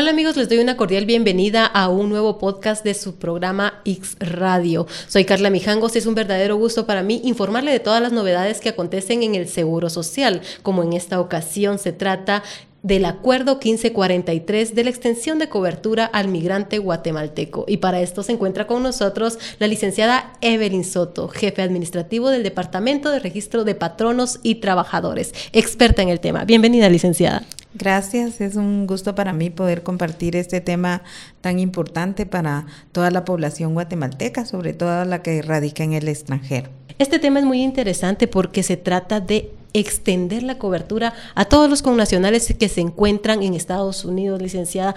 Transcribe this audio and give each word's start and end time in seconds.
Hola 0.00 0.12
amigos, 0.12 0.38
les 0.38 0.48
doy 0.48 0.60
una 0.60 0.78
cordial 0.78 1.04
bienvenida 1.04 1.66
a 1.66 1.90
un 1.90 2.08
nuevo 2.08 2.38
podcast 2.38 2.82
de 2.82 2.94
su 2.94 3.16
programa 3.16 3.82
X 3.84 4.16
Radio. 4.18 4.86
Soy 5.08 5.26
Carla 5.26 5.50
Mijangos 5.50 5.94
y 5.94 5.98
es 5.98 6.06
un 6.06 6.14
verdadero 6.14 6.56
gusto 6.56 6.86
para 6.86 7.02
mí 7.02 7.20
informarle 7.22 7.70
de 7.70 7.80
todas 7.80 8.00
las 8.00 8.10
novedades 8.10 8.60
que 8.60 8.70
acontecen 8.70 9.22
en 9.22 9.34
el 9.34 9.46
Seguro 9.46 9.90
Social, 9.90 10.40
como 10.62 10.82
en 10.82 10.94
esta 10.94 11.20
ocasión 11.20 11.78
se 11.78 11.92
trata 11.92 12.42
del 12.82 13.04
Acuerdo 13.04 13.56
1543 13.56 14.74
de 14.74 14.84
la 14.84 14.88
extensión 14.88 15.38
de 15.38 15.50
cobertura 15.50 16.06
al 16.06 16.28
migrante 16.28 16.78
guatemalteco. 16.78 17.66
Y 17.68 17.76
para 17.76 18.00
esto 18.00 18.22
se 18.22 18.32
encuentra 18.32 18.66
con 18.66 18.82
nosotros 18.82 19.38
la 19.58 19.66
licenciada 19.66 20.32
Evelyn 20.40 20.84
Soto, 20.84 21.28
jefe 21.28 21.60
administrativo 21.60 22.30
del 22.30 22.42
Departamento 22.42 23.10
de 23.10 23.18
Registro 23.18 23.64
de 23.64 23.74
Patronos 23.74 24.40
y 24.42 24.54
Trabajadores, 24.54 25.34
experta 25.52 26.00
en 26.00 26.08
el 26.08 26.20
tema. 26.20 26.46
Bienvenida, 26.46 26.88
licenciada. 26.88 27.44
Gracias, 27.72 28.40
es 28.40 28.56
un 28.56 28.86
gusto 28.86 29.14
para 29.14 29.32
mí 29.32 29.48
poder 29.48 29.84
compartir 29.84 30.34
este 30.34 30.60
tema 30.60 31.02
tan 31.40 31.60
importante 31.60 32.26
para 32.26 32.66
toda 32.90 33.12
la 33.12 33.24
población 33.24 33.74
guatemalteca, 33.74 34.44
sobre 34.44 34.72
todo 34.72 35.04
la 35.04 35.22
que 35.22 35.40
radica 35.40 35.84
en 35.84 35.92
el 35.92 36.08
extranjero. 36.08 36.70
Este 36.98 37.20
tema 37.20 37.38
es 37.38 37.44
muy 37.44 37.62
interesante 37.62 38.26
porque 38.26 38.64
se 38.64 38.76
trata 38.76 39.20
de 39.20 39.52
extender 39.72 40.42
la 40.42 40.58
cobertura 40.58 41.14
a 41.36 41.44
todos 41.44 41.70
los 41.70 41.80
connacionales 41.80 42.52
que 42.58 42.68
se 42.68 42.80
encuentran 42.80 43.42
en 43.44 43.54
Estados 43.54 44.04
Unidos, 44.04 44.42
licenciada. 44.42 44.96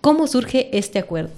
¿Cómo 0.00 0.26
surge 0.26 0.76
este 0.76 0.98
acuerdo? 0.98 1.30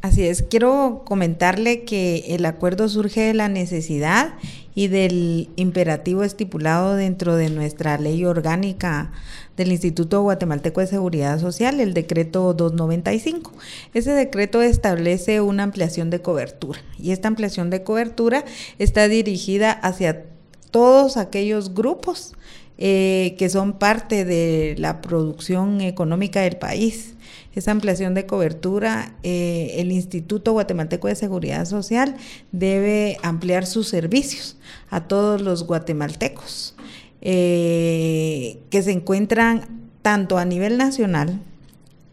Así 0.00 0.22
es, 0.24 0.42
quiero 0.42 1.02
comentarle 1.04 1.82
que 1.82 2.26
el 2.28 2.44
acuerdo 2.46 2.88
surge 2.88 3.20
de 3.22 3.34
la 3.34 3.48
necesidad 3.48 4.34
y 4.78 4.86
del 4.86 5.48
imperativo 5.56 6.22
estipulado 6.22 6.94
dentro 6.94 7.34
de 7.34 7.50
nuestra 7.50 7.98
ley 7.98 8.24
orgánica 8.24 9.10
del 9.56 9.72
Instituto 9.72 10.22
Guatemalteco 10.22 10.80
de 10.80 10.86
Seguridad 10.86 11.40
Social, 11.40 11.80
el 11.80 11.94
decreto 11.94 12.54
295. 12.54 13.52
Ese 13.92 14.12
decreto 14.12 14.62
establece 14.62 15.40
una 15.40 15.64
ampliación 15.64 16.10
de 16.10 16.22
cobertura 16.22 16.78
y 16.96 17.10
esta 17.10 17.26
ampliación 17.26 17.70
de 17.70 17.82
cobertura 17.82 18.44
está 18.78 19.08
dirigida 19.08 19.72
hacia 19.72 20.26
todos 20.70 21.16
aquellos 21.16 21.74
grupos 21.74 22.34
eh, 22.80 23.34
que 23.38 23.48
son 23.48 23.72
parte 23.72 24.24
de 24.24 24.76
la 24.78 25.00
producción 25.00 25.80
económica 25.80 26.42
del 26.42 26.56
país. 26.56 27.14
Esa 27.52 27.72
ampliación 27.72 28.14
de 28.14 28.24
cobertura, 28.24 29.14
eh, 29.24 29.74
el 29.78 29.90
Instituto 29.90 30.52
Guatemalteco 30.52 31.08
de 31.08 31.16
Seguridad 31.16 31.64
Social 31.64 32.16
debe 32.52 33.18
ampliar 33.22 33.66
sus 33.66 33.88
servicios 33.88 34.56
a 34.90 35.08
todos 35.08 35.40
los 35.40 35.66
guatemaltecos 35.66 36.76
eh, 37.20 38.60
que 38.70 38.82
se 38.82 38.92
encuentran 38.92 39.88
tanto 40.02 40.38
a 40.38 40.44
nivel 40.44 40.78
nacional 40.78 41.40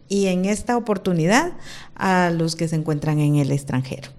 y 0.09 0.27
en 0.27 0.45
esta 0.45 0.77
oportunidad 0.77 1.53
a 1.93 2.31
los 2.31 2.55
que 2.55 2.67
se 2.67 2.75
encuentran 2.75 3.19
en 3.19 3.36
el 3.36 3.52
extranjero. 3.52 4.09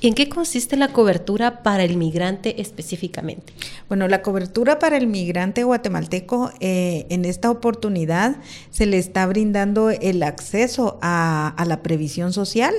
¿Y 0.00 0.08
en 0.08 0.14
qué 0.14 0.28
consiste 0.28 0.76
la 0.76 0.88
cobertura 0.88 1.62
para 1.62 1.84
el 1.84 1.96
migrante 1.96 2.60
específicamente? 2.60 3.52
Bueno, 3.88 4.08
la 4.08 4.22
cobertura 4.22 4.78
para 4.78 4.96
el 4.96 5.06
migrante 5.06 5.64
guatemalteco 5.64 6.50
eh, 6.60 7.06
en 7.08 7.24
esta 7.24 7.50
oportunidad 7.50 8.36
se 8.70 8.86
le 8.86 8.98
está 8.98 9.26
brindando 9.26 9.90
el 9.90 10.22
acceso 10.22 10.98
a, 11.02 11.54
a 11.56 11.64
la 11.64 11.82
previsión 11.82 12.32
social 12.32 12.74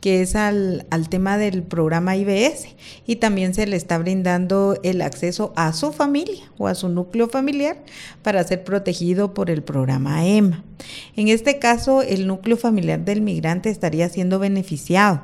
que 0.00 0.22
es 0.22 0.34
al, 0.34 0.86
tema 1.10 1.38
del 1.38 1.62
programa 1.62 2.16
IBS 2.16 2.68
y 3.06 3.16
también 3.16 3.54
se 3.54 3.66
le 3.66 3.76
está 3.76 3.98
brindando 3.98 4.78
el 4.82 5.02
acceso 5.02 5.52
a 5.56 5.72
su 5.72 5.92
familia 5.92 6.50
o 6.58 6.66
a 6.66 6.74
su 6.74 6.88
núcleo 6.88 7.28
familiar 7.28 7.76
para 8.22 8.42
ser 8.44 8.64
protegido 8.64 9.34
por 9.34 9.50
el 9.50 9.62
programa 9.62 10.26
EMA. 10.26 10.64
En 11.16 11.28
este 11.28 11.58
caso, 11.58 12.02
el 12.02 12.26
núcleo 12.26 12.56
familiar 12.56 13.04
del 13.04 13.20
migrante 13.20 13.70
estaría 13.70 14.08
siendo 14.08 14.38
beneficiado. 14.38 15.20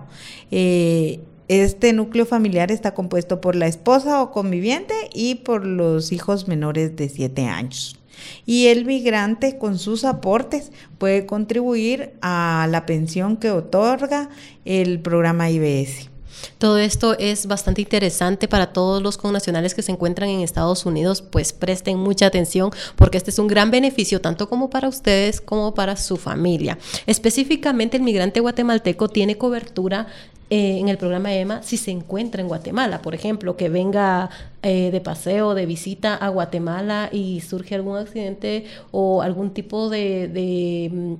Eh, 0.50 1.20
este 1.48 1.92
núcleo 1.92 2.26
familiar 2.26 2.72
está 2.72 2.92
compuesto 2.92 3.40
por 3.40 3.54
la 3.54 3.68
esposa 3.68 4.20
o 4.20 4.32
conviviente 4.32 4.94
y 5.14 5.36
por 5.36 5.64
los 5.64 6.12
hijos 6.12 6.48
menores 6.48 6.96
de 6.96 7.08
7 7.08 7.46
años 7.46 8.00
y 8.44 8.66
el 8.66 8.84
migrante 8.84 9.58
con 9.58 9.78
sus 9.78 10.04
aportes 10.04 10.72
puede 10.98 11.26
contribuir 11.26 12.14
a 12.22 12.66
la 12.70 12.86
pensión 12.86 13.36
que 13.36 13.50
otorga 13.50 14.28
el 14.64 15.00
programa 15.00 15.50
IBS. 15.50 16.10
Todo 16.58 16.78
esto 16.78 17.16
es 17.18 17.46
bastante 17.46 17.82
interesante 17.82 18.48
para 18.48 18.72
todos 18.72 19.02
los 19.02 19.16
connacionales 19.16 19.74
que 19.74 19.82
se 19.82 19.92
encuentran 19.92 20.28
en 20.28 20.40
Estados 20.40 20.86
Unidos, 20.86 21.22
pues 21.22 21.52
presten 21.52 21.98
mucha 21.98 22.26
atención 22.26 22.70
porque 22.96 23.18
este 23.18 23.30
es 23.30 23.38
un 23.38 23.46
gran 23.46 23.70
beneficio 23.70 24.20
tanto 24.20 24.48
como 24.48 24.70
para 24.70 24.88
ustedes 24.88 25.40
como 25.40 25.74
para 25.74 25.96
su 25.96 26.16
familia. 26.16 26.78
Específicamente 27.06 27.96
el 27.96 28.02
migrante 28.02 28.40
guatemalteco 28.40 29.08
tiene 29.08 29.38
cobertura 29.38 30.06
eh, 30.48 30.78
en 30.78 30.88
el 30.88 30.96
programa 30.96 31.34
EMA 31.34 31.62
si 31.62 31.76
se 31.76 31.90
encuentra 31.90 32.40
en 32.40 32.48
Guatemala, 32.48 33.02
por 33.02 33.14
ejemplo, 33.14 33.56
que 33.56 33.68
venga 33.68 34.30
eh, 34.62 34.90
de 34.90 35.00
paseo, 35.00 35.54
de 35.54 35.66
visita 35.66 36.14
a 36.14 36.28
Guatemala 36.28 37.08
y 37.12 37.40
surge 37.40 37.74
algún 37.74 37.96
accidente 37.96 38.64
o 38.92 39.22
algún 39.22 39.50
tipo 39.50 39.88
de, 39.90 40.28
de, 40.28 40.90
mm, 40.92 41.14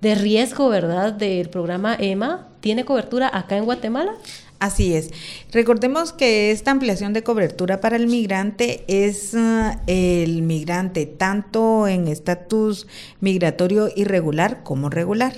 de 0.00 0.14
riesgo, 0.14 0.68
¿verdad?, 0.68 1.12
del 1.12 1.50
programa 1.50 1.96
EMA, 1.98 2.48
¿tiene 2.60 2.84
cobertura 2.84 3.30
acá 3.32 3.56
en 3.56 3.64
Guatemala? 3.64 4.14
Así 4.60 4.94
es. 4.94 5.08
Recordemos 5.52 6.12
que 6.12 6.50
esta 6.50 6.70
ampliación 6.70 7.14
de 7.14 7.22
cobertura 7.22 7.80
para 7.80 7.96
el 7.96 8.08
migrante 8.08 8.84
es 8.88 9.34
ah, 9.34 9.80
el 9.86 10.42
migrante 10.42 11.06
tanto 11.06 11.88
en 11.88 12.08
estatus 12.08 12.86
migratorio 13.20 13.88
irregular 13.96 14.62
como 14.62 14.90
regular. 14.90 15.32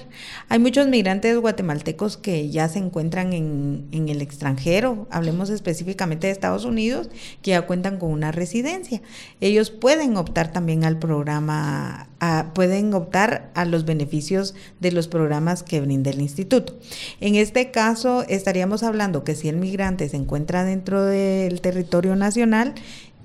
Hay 0.49 0.59
muchos 0.59 0.89
migrantes 0.89 1.39
guatemaltecos 1.39 2.17
que 2.17 2.51
ya 2.51 2.69
se 2.69 2.81
encuentran 2.81 3.33
en, 3.33 3.87
en, 3.93 4.09
el 4.09 4.23
extranjero, 4.23 5.07
hablemos 5.09 5.51
específicamente 5.51 6.27
de 6.27 6.33
Estados 6.33 6.65
Unidos, 6.65 7.09
que 7.43 7.53
ya 7.53 7.63
cuentan 7.63 7.99
con 7.99 8.11
una 8.11 8.33
residencia. 8.33 9.03
Ellos 9.41 9.71
pueden 9.71 10.17
optar 10.17 10.51
también 10.51 10.83
al 10.83 10.99
programa, 10.99 12.09
pueden 12.55 12.93
optar 12.95 13.53
a 13.55 13.65
los 13.65 13.85
beneficios 13.85 14.57
de 14.81 14.91
los 14.91 15.07
programas 15.07 15.63
que 15.63 15.81
brinda 15.81 16.11
el 16.11 16.21
instituto. 16.21 16.77
En 17.21 17.37
este 17.37 17.71
caso 17.71 18.25
estaríamos 18.29 18.83
hablando 18.83 19.12
que 19.25 19.35
si 19.35 19.49
el 19.49 19.57
migrante 19.57 20.09
se 20.09 20.17
encuentra 20.17 20.65
dentro 20.65 21.05
del 21.05 21.61
territorio 21.61 22.17
nacional, 22.17 22.75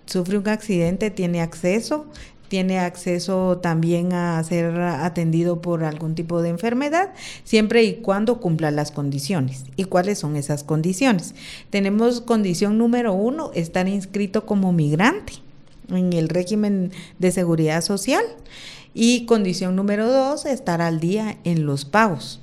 sufre 0.06 0.38
un 0.38 0.48
accidente, 0.48 1.12
tiene 1.12 1.42
acceso, 1.42 2.06
tiene 2.48 2.80
acceso 2.80 3.58
también 3.58 4.14
a 4.14 4.42
ser 4.44 4.80
atendido 4.80 5.62
por 5.62 5.84
algún 5.84 6.16
tipo 6.16 6.42
de 6.42 6.50
enfermedad, 6.50 7.14
siempre 7.44 7.84
y 7.84 7.96
cuando 7.96 8.40
cumpla 8.40 8.72
las 8.72 8.92
condiciones. 8.92 9.66
¿Y 9.76 9.86
cuáles 9.86 10.20
son 10.20 10.36
esas 10.36 10.64
condiciones? 10.64 11.36
Tenemos 11.70 12.22
condición 12.22 12.78
número 12.78 13.14
uno, 13.14 13.52
estar 13.54 13.88
inscrito 13.88 14.46
como 14.46 14.72
migrante 14.72 15.34
en 15.90 16.14
el 16.14 16.30
régimen 16.30 16.92
de 17.20 17.32
seguridad 17.32 17.82
social. 17.82 18.24
Y 18.94 19.26
condición 19.26 19.76
número 19.76 20.12
dos, 20.12 20.46
estar 20.46 20.82
al 20.82 21.00
día 21.00 21.38
en 21.44 21.66
los 21.66 21.86
pagos 21.86 22.42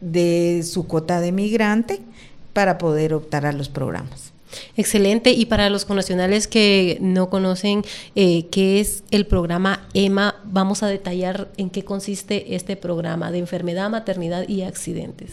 de 0.00 0.62
su 0.64 0.86
cuota 0.86 1.20
de 1.20 1.32
migrante 1.32 2.00
para 2.56 2.78
poder 2.78 3.12
optar 3.12 3.44
a 3.44 3.52
los 3.52 3.68
programas. 3.68 4.32
Excelente. 4.78 5.32
Y 5.32 5.44
para 5.44 5.68
los 5.68 5.84
connacionales 5.84 6.46
que 6.46 6.96
no 7.02 7.28
conocen 7.28 7.82
eh, 8.14 8.46
qué 8.50 8.80
es 8.80 9.04
el 9.10 9.26
programa 9.26 9.86
EMA, 9.92 10.36
vamos 10.44 10.82
a 10.82 10.86
detallar 10.86 11.48
en 11.58 11.68
qué 11.68 11.84
consiste 11.84 12.54
este 12.54 12.74
programa 12.76 13.30
de 13.30 13.40
enfermedad, 13.40 13.90
maternidad 13.90 14.48
y 14.48 14.62
accidentes. 14.62 15.32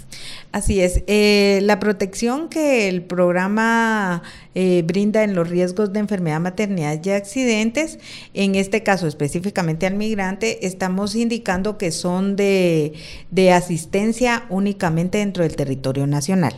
Así 0.51 0.81
es. 0.81 1.01
Eh, 1.07 1.61
la 1.63 1.79
protección 1.79 2.49
que 2.49 2.89
el 2.89 3.03
programa 3.03 4.21
eh, 4.53 4.83
brinda 4.85 5.23
en 5.23 5.33
los 5.33 5.49
riesgos 5.49 5.93
de 5.93 5.99
enfermedad, 5.99 6.41
maternidad 6.41 6.99
y 7.01 7.09
accidentes, 7.11 7.99
en 8.33 8.55
este 8.55 8.83
caso 8.83 9.07
específicamente 9.07 9.85
al 9.85 9.93
migrante, 9.95 10.67
estamos 10.67 11.15
indicando 11.15 11.77
que 11.77 11.91
son 11.91 12.35
de, 12.35 12.91
de 13.31 13.53
asistencia 13.53 14.43
únicamente 14.49 15.19
dentro 15.19 15.43
del 15.43 15.55
territorio 15.55 16.05
nacional. 16.05 16.53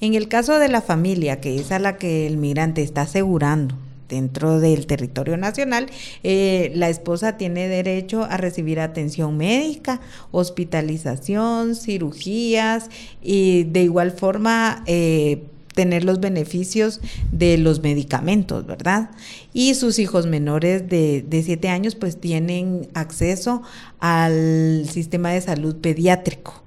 En 0.00 0.14
el 0.14 0.28
caso 0.28 0.58
de 0.58 0.68
la 0.68 0.82
familia, 0.82 1.40
que 1.40 1.56
es 1.56 1.72
a 1.72 1.78
la 1.78 1.96
que 1.96 2.26
el 2.26 2.36
migrante 2.36 2.82
está 2.82 3.02
asegurando 3.02 3.76
dentro 4.08 4.60
del 4.60 4.86
territorio 4.86 5.36
nacional, 5.38 5.86
eh, 6.22 6.70
la 6.74 6.90
esposa 6.90 7.38
tiene 7.38 7.68
derecho 7.68 8.24
a 8.24 8.36
recibir 8.36 8.78
atención 8.78 9.36
médica, 9.38 10.00
hospitalización, 10.32 11.74
cirugías 11.74 12.90
y 13.22 13.64
de 13.64 13.84
igual 13.84 14.10
forma 14.10 14.84
eh, 14.86 15.44
tener 15.74 16.04
los 16.04 16.20
beneficios 16.20 17.00
de 17.30 17.56
los 17.56 17.82
medicamentos, 17.82 18.66
¿verdad? 18.66 19.10
Y 19.54 19.74
sus 19.74 19.98
hijos 19.98 20.26
menores 20.26 20.88
de, 20.88 21.22
de 21.22 21.68
años 21.68 21.94
pues 21.94 22.20
tienen 22.20 22.88
acceso 22.94 23.62
al 23.98 24.86
sistema 24.90 25.30
de 25.30 25.40
salud 25.40 25.76
pediátrico. 25.76 26.61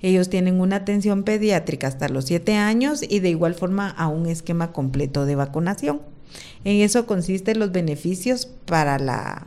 Ellos 0.00 0.28
tienen 0.28 0.60
una 0.60 0.76
atención 0.76 1.24
pediátrica 1.24 1.88
hasta 1.88 2.08
los 2.08 2.26
7 2.26 2.54
años 2.54 3.02
y 3.06 3.20
de 3.20 3.30
igual 3.30 3.54
forma 3.54 3.90
a 3.90 4.08
un 4.08 4.26
esquema 4.26 4.72
completo 4.72 5.26
de 5.26 5.34
vacunación. 5.34 6.00
En 6.64 6.80
eso 6.82 7.06
consisten 7.06 7.58
los 7.58 7.72
beneficios 7.72 8.46
para 8.64 8.98
la 8.98 9.46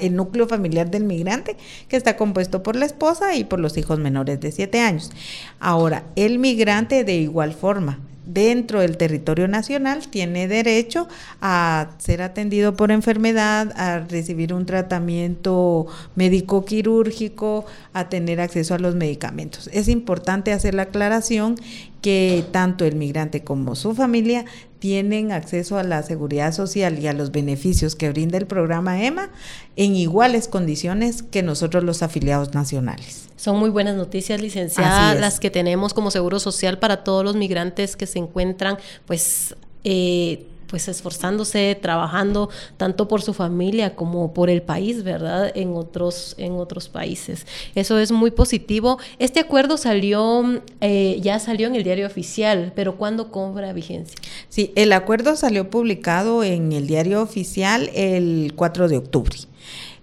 el 0.00 0.14
núcleo 0.14 0.46
familiar 0.46 0.90
del 0.90 1.04
migrante, 1.04 1.56
que 1.88 1.96
está 1.96 2.18
compuesto 2.18 2.62
por 2.62 2.76
la 2.76 2.84
esposa 2.84 3.34
y 3.34 3.44
por 3.44 3.60
los 3.60 3.78
hijos 3.78 3.98
menores 3.98 4.40
de 4.40 4.52
7 4.52 4.80
años. 4.80 5.10
Ahora, 5.58 6.04
el 6.16 6.38
migrante 6.38 7.02
de 7.02 7.16
igual 7.16 7.54
forma 7.54 7.98
dentro 8.28 8.80
del 8.80 8.96
territorio 8.96 9.48
nacional 9.48 10.06
tiene 10.08 10.46
derecho 10.46 11.08
a 11.40 11.90
ser 11.98 12.20
atendido 12.22 12.76
por 12.76 12.92
enfermedad, 12.92 13.72
a 13.76 14.00
recibir 14.00 14.52
un 14.52 14.66
tratamiento 14.66 15.86
médico 16.14 16.64
quirúrgico, 16.64 17.64
a 17.94 18.08
tener 18.08 18.40
acceso 18.40 18.74
a 18.74 18.78
los 18.78 18.94
medicamentos. 18.94 19.70
Es 19.72 19.88
importante 19.88 20.52
hacer 20.52 20.74
la 20.74 20.82
aclaración 20.82 21.56
que 22.00 22.44
tanto 22.52 22.84
el 22.84 22.94
migrante 22.96 23.42
como 23.42 23.74
su 23.74 23.94
familia 23.94 24.44
tienen 24.78 25.32
acceso 25.32 25.78
a 25.78 25.82
la 25.82 26.02
seguridad 26.02 26.52
social 26.52 26.98
y 26.98 27.08
a 27.08 27.12
los 27.12 27.32
beneficios 27.32 27.96
que 27.96 28.10
brinda 28.10 28.38
el 28.38 28.46
programa 28.46 29.02
EMA 29.02 29.30
en 29.76 29.96
iguales 29.96 30.46
condiciones 30.46 31.22
que 31.22 31.42
nosotros 31.42 31.82
los 31.82 32.02
afiliados 32.02 32.54
nacionales. 32.54 33.28
Son 33.36 33.58
muy 33.58 33.70
buenas 33.70 33.96
noticias, 33.96 34.40
licenciada, 34.40 35.14
las 35.14 35.40
que 35.40 35.50
tenemos 35.50 35.94
como 35.94 36.10
seguro 36.10 36.38
social 36.38 36.78
para 36.78 37.04
todos 37.04 37.24
los 37.24 37.36
migrantes 37.36 37.96
que 37.96 38.06
se 38.06 38.18
encuentran, 38.18 38.78
pues, 39.06 39.56
eh, 39.84 40.46
pues 40.68 40.88
esforzándose, 40.88 41.76
trabajando 41.80 42.50
tanto 42.76 43.08
por 43.08 43.22
su 43.22 43.34
familia 43.34 43.96
como 43.96 44.32
por 44.32 44.50
el 44.50 44.62
país, 44.62 45.02
¿verdad? 45.02 45.50
En 45.54 45.74
otros, 45.74 46.34
en 46.38 46.52
otros 46.52 46.88
países. 46.88 47.46
Eso 47.74 47.98
es 47.98 48.12
muy 48.12 48.30
positivo. 48.30 48.98
Este 49.18 49.40
acuerdo 49.40 49.76
salió, 49.76 50.62
eh, 50.80 51.18
ya 51.20 51.38
salió 51.38 51.66
en 51.66 51.74
el 51.74 51.84
diario 51.84 52.06
oficial, 52.06 52.72
pero 52.76 52.96
¿cuándo 52.96 53.30
cobra 53.30 53.72
vigencia? 53.72 54.16
Sí, 54.48 54.72
el 54.76 54.92
acuerdo 54.92 55.36
salió 55.36 55.70
publicado 55.70 56.44
en 56.44 56.72
el 56.72 56.86
diario 56.86 57.22
oficial 57.22 57.90
el 57.94 58.52
4 58.54 58.88
de 58.88 58.96
octubre. 58.98 59.36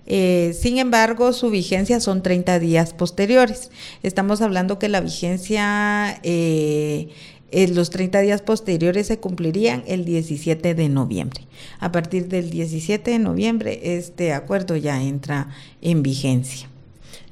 Eh, 0.08 0.56
sin 0.60 0.78
embargo, 0.78 1.34
su 1.34 1.50
vigencia 1.50 2.00
son 2.00 2.22
30 2.22 2.60
días 2.60 2.94
posteriores. 2.94 3.72
Estamos 4.04 4.42
hablando 4.42 4.78
que 4.78 4.88
la 4.88 5.02
vigencia 5.02 6.20
eh, 6.24 7.10
los 7.52 7.90
30 7.90 8.20
días 8.22 8.42
posteriores 8.42 9.08
se 9.08 9.20
cumplirían 9.20 9.84
el 9.88 10.06
17 10.06 10.76
de 10.76 10.90
noviembre. 10.90 11.42
A 11.80 11.92
partir 11.92 12.28
del 12.28 12.50
17 12.50 13.12
de 13.12 13.20
noviembre 13.20 13.98
este 13.98 14.34
acuerdo 14.34 14.76
ya 14.76 15.02
entra 15.02 15.50
en 15.82 16.04
vigencia. 16.04 16.68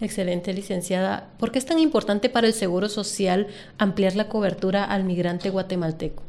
Excelente, 0.02 0.54
licenciada. 0.54 1.30
¿Por 1.40 1.52
qué 1.52 1.60
es 1.60 1.66
tan 1.66 1.80
importante 1.80 2.30
para 2.30 2.48
el 2.48 2.54
Seguro 2.54 2.90
Social 2.90 3.48
ampliar 3.78 4.16
la 4.16 4.30
cobertura 4.30 4.84
al 4.84 5.04
migrante 5.04 5.50
guatemalteco? 5.50 6.24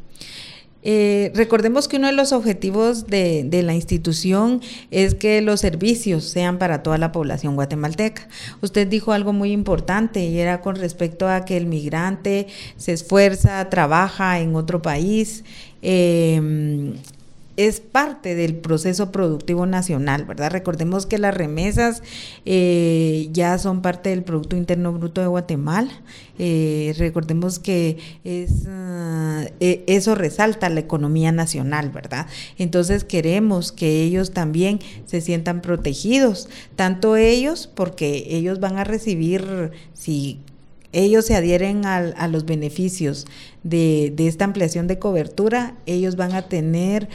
Eh, 0.85 1.33
recordemos 1.35 1.89
que 1.89 1.97
uno 1.97 2.09
de 2.09 2.13
los 2.13 2.33
objetivos 2.33 3.07
de, 3.07 3.49
la 3.65 3.75
institución 3.75 4.61
es 4.91 5.15
que 5.15 5.41
los 5.41 5.61
servicios 5.61 6.25
sean 6.25 6.59
para 6.59 6.83
toda 6.83 6.99
la 6.99 7.11
población 7.11 7.55
guatemalteca. 7.55 8.29
Usted 8.61 8.87
dijo 8.87 9.13
algo 9.13 9.33
muy 9.33 9.53
importante 9.53 10.25
y 10.25 10.39
era 10.39 10.61
con 10.61 10.77
respecto 10.77 11.29
a 11.29 11.47
que 11.47 11.57
el 11.57 11.67
migrante 11.67 12.47
se 12.77 12.93
esfuerza, 12.93 13.71
trabaja 13.71 14.39
en 14.41 14.55
otro 14.55 14.83
país. 14.83 15.45
Eh, 15.81 16.93
es 17.56 17.81
parte 17.81 18.35
del 18.35 18.56
proceso 18.56 19.12
productivo 19.12 19.67
nacional, 19.67 20.25
¿verdad? 20.25 20.51
Recordemos 20.51 21.06
que 21.06 21.19
las 21.19 21.35
remesas 21.35 22.03
eh, 22.45 23.29
ya 23.33 23.59
son 23.59 23.81
parte 23.81 24.11
del 24.11 24.25
Producto 24.25 24.56
Interno 24.56 24.93
Bruto 24.93 25.21
de 25.21 25.29
Guatemala. 25.29 25.91
Eh, 26.39 26.95
recordemos 26.99 27.61
que 27.61 27.99
ah, 28.67 29.45
e, 29.61 29.85
eso 29.87 30.15
resalta 30.15 30.69
la 30.69 30.81
economía 30.81 31.31
nacional, 31.31 31.91
¿verdad? 31.91 32.27
Entonces 32.59 33.05
queremos 33.05 33.71
que 33.71 34.03
ellos 34.03 34.33
también 34.33 34.81
se 35.06 35.21
sientan 35.21 35.62
protegidos, 35.62 36.49
tanto 36.75 37.17
ellos, 37.17 37.71
porque 37.73 38.27
ellos 38.31 38.59
van 38.59 38.79
a 38.79 38.85
recibir, 38.85 39.71
si 39.93 40.41
ellos 40.95 41.27
se 41.27 41.35
adhieren 41.35 41.85
a, 41.87 42.29
los 42.29 42.47
beneficios 42.47 43.27
de, 43.65 44.15
esta 44.17 44.45
ampliación 44.45 44.87
de 44.87 44.99
cobertura, 44.99 45.75
ellos 45.87 46.17
van 46.17 46.33
a 46.33 46.43
tener 46.43 47.09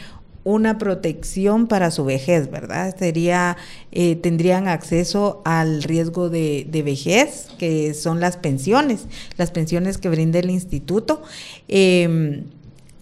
una 0.49 0.77
protección 0.77 1.67
para 1.67 1.91
su 1.91 2.05
vejez, 2.05 2.49
¿verdad? 2.49 2.95
Sería, 2.97 3.57
eh, 3.91 4.15
tendrían 4.15 4.67
acceso 4.67 5.41
al 5.45 5.83
riesgo 5.83 6.29
de, 6.29 6.81
vejez, 6.83 7.47
que 7.57 7.93
son 7.93 8.19
las 8.19 8.37
pensiones, 8.37 9.05
las 9.37 9.51
pensiones 9.51 9.97
que 9.97 10.09
brinda 10.09 10.39
el 10.39 10.49
instituto. 10.49 11.21
Em, 11.67 12.45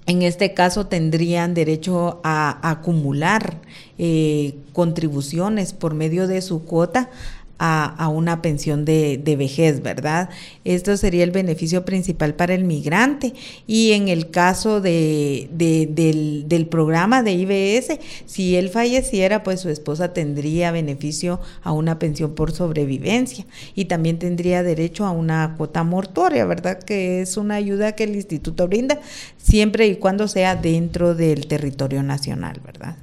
en 0.07 0.21
este 0.21 0.53
caso 0.53 0.87
tendrían 0.87 1.53
derecho 1.53 2.19
a, 2.23 2.69
acumular 2.69 3.61
eh, 3.97 4.55
contribuciones 4.73 5.73
por 5.73 5.93
medio 5.93 6.27
de 6.27 6.41
su 6.41 6.63
cuota 6.63 7.09
a, 7.59 8.09
una 8.09 8.41
pensión 8.41 8.85
de, 8.85 9.35
vejez, 9.37 9.81
¿verdad? 9.81 10.29
Esto 10.63 10.97
sería 10.97 11.23
el 11.23 11.31
beneficio 11.31 11.85
principal 11.85 12.35
para 12.35 12.53
el 12.53 12.63
migrante. 12.63 13.33
Y 13.65 13.91
en 13.93 14.07
el 14.07 14.29
caso 14.29 14.81
de, 14.81 15.49
del, 15.51 16.47
del, 16.47 16.67
programa 16.67 17.23
de 17.23 17.33
IBS, 17.33 17.99
si 18.25 18.55
él 18.55 18.69
falleciera, 18.69 19.43
pues 19.43 19.61
su 19.61 19.69
esposa 19.69 20.13
tendría 20.13 20.71
beneficio 20.71 21.39
a 21.63 21.71
una 21.71 21.99
pensión 21.99 22.35
por 22.35 22.51
sobrevivencia 22.51 23.45
y 23.75 23.85
también 23.85 24.19
tendría 24.19 24.63
derecho 24.63 25.05
a 25.05 25.11
una 25.11 25.55
cuota 25.57 25.83
mortuoria, 25.83 26.45
¿verdad? 26.45 26.79
Que 26.79 27.21
es 27.21 27.37
una 27.37 27.55
ayuda 27.55 27.93
que 27.93 28.03
el 28.03 28.15
instituto 28.15 28.67
brinda 28.67 28.99
siempre 29.37 29.87
y 29.87 29.95
cuando 29.95 30.27
sea 30.27 30.55
dentro 30.55 31.15
del 31.15 31.47
territorio 31.47 32.03
nacional, 32.03 32.61
¿verdad? 32.65 32.97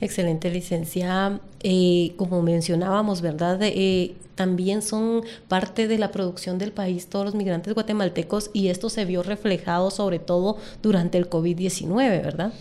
Excelente, 0.00 0.50
licenciada. 0.50 1.40
Eh, 1.62 2.12
como 2.16 2.42
mencionábamos, 2.42 3.22
¿verdad? 3.22 3.58
Eh, 3.62 4.14
también 4.34 4.82
son 4.82 5.22
parte 5.48 5.88
de 5.88 5.98
la 5.98 6.12
producción 6.12 6.58
del 6.58 6.72
país 6.72 7.06
todos 7.06 7.24
los 7.24 7.34
migrantes 7.34 7.72
guatemaltecos 7.72 8.50
y 8.52 8.68
esto 8.68 8.90
se 8.90 9.06
vio 9.06 9.22
reflejado 9.22 9.90
sobre 9.90 10.18
todo 10.18 10.58
durante 10.82 11.16
el 11.16 11.30
COVID-19, 11.30 11.96
¿verdad? 12.22 12.52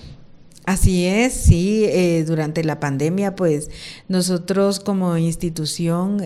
Así 0.66 1.06
es, 1.06 1.34
sí, 1.34 1.84
eh, 1.86 2.24
durante 2.26 2.64
la 2.64 2.80
pandemia, 2.80 3.36
pues 3.36 3.70
nosotros 4.08 4.80
como 4.80 5.16
institución 5.18 6.26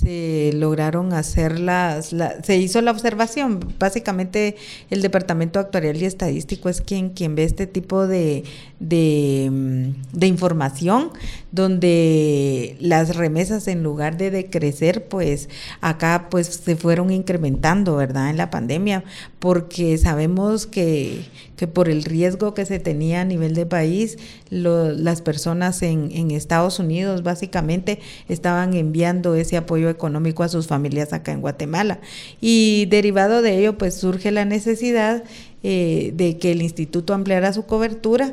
se 0.00 0.52
lograron 0.54 1.12
hacer 1.12 1.60
las, 1.60 2.14
se 2.42 2.56
hizo 2.56 2.80
la 2.80 2.90
observación. 2.90 3.60
Básicamente 3.78 4.56
el 4.88 5.02
Departamento 5.02 5.60
Actuarial 5.60 5.96
y 5.98 6.06
Estadístico 6.06 6.70
es 6.70 6.80
quien, 6.80 7.10
quien 7.10 7.34
ve 7.34 7.44
este 7.44 7.66
tipo 7.66 8.06
de, 8.06 8.44
de, 8.78 9.92
de, 10.12 10.26
información, 10.26 11.10
donde 11.52 12.76
las 12.80 13.16
remesas 13.16 13.68
en 13.68 13.82
lugar 13.82 14.16
de 14.16 14.30
decrecer, 14.30 15.06
pues 15.06 15.50
acá 15.82 16.28
pues 16.30 16.46
se 16.46 16.76
fueron 16.76 17.10
incrementando, 17.10 17.96
¿verdad? 17.96 18.30
En 18.30 18.38
la 18.38 18.48
pandemia, 18.48 19.04
porque 19.38 19.98
sabemos 19.98 20.66
que, 20.66 21.26
que 21.56 21.66
por 21.66 21.90
el 21.90 22.04
riesgo 22.04 22.54
que 22.54 22.64
se 22.64 22.78
tenía 22.78 23.20
a 23.20 23.24
nivel 23.26 23.54
de 23.54 23.66
país, 23.66 24.16
las 24.48 25.20
personas 25.20 25.82
en, 25.82 26.10
en 26.12 26.30
Estados 26.30 26.78
Unidos 26.78 27.22
básicamente 27.22 27.98
estaban 28.28 28.72
enviando 28.72 29.34
ese 29.34 29.58
apoyo 29.58 29.89
económico 29.90 30.42
a 30.42 30.48
sus 30.48 30.66
familias 30.66 31.12
acá 31.12 31.32
en 31.32 31.40
Guatemala. 31.40 32.00
Y 32.40 32.86
derivado 32.86 33.42
de 33.42 33.58
ello, 33.58 33.78
pues 33.78 33.94
surge 33.94 34.30
la 34.30 34.44
necesidad 34.44 35.24
eh, 35.62 36.12
de 36.14 36.38
que 36.38 36.52
el 36.52 36.62
instituto 36.62 37.12
ampliara 37.12 37.52
su 37.52 37.66
cobertura 37.66 38.32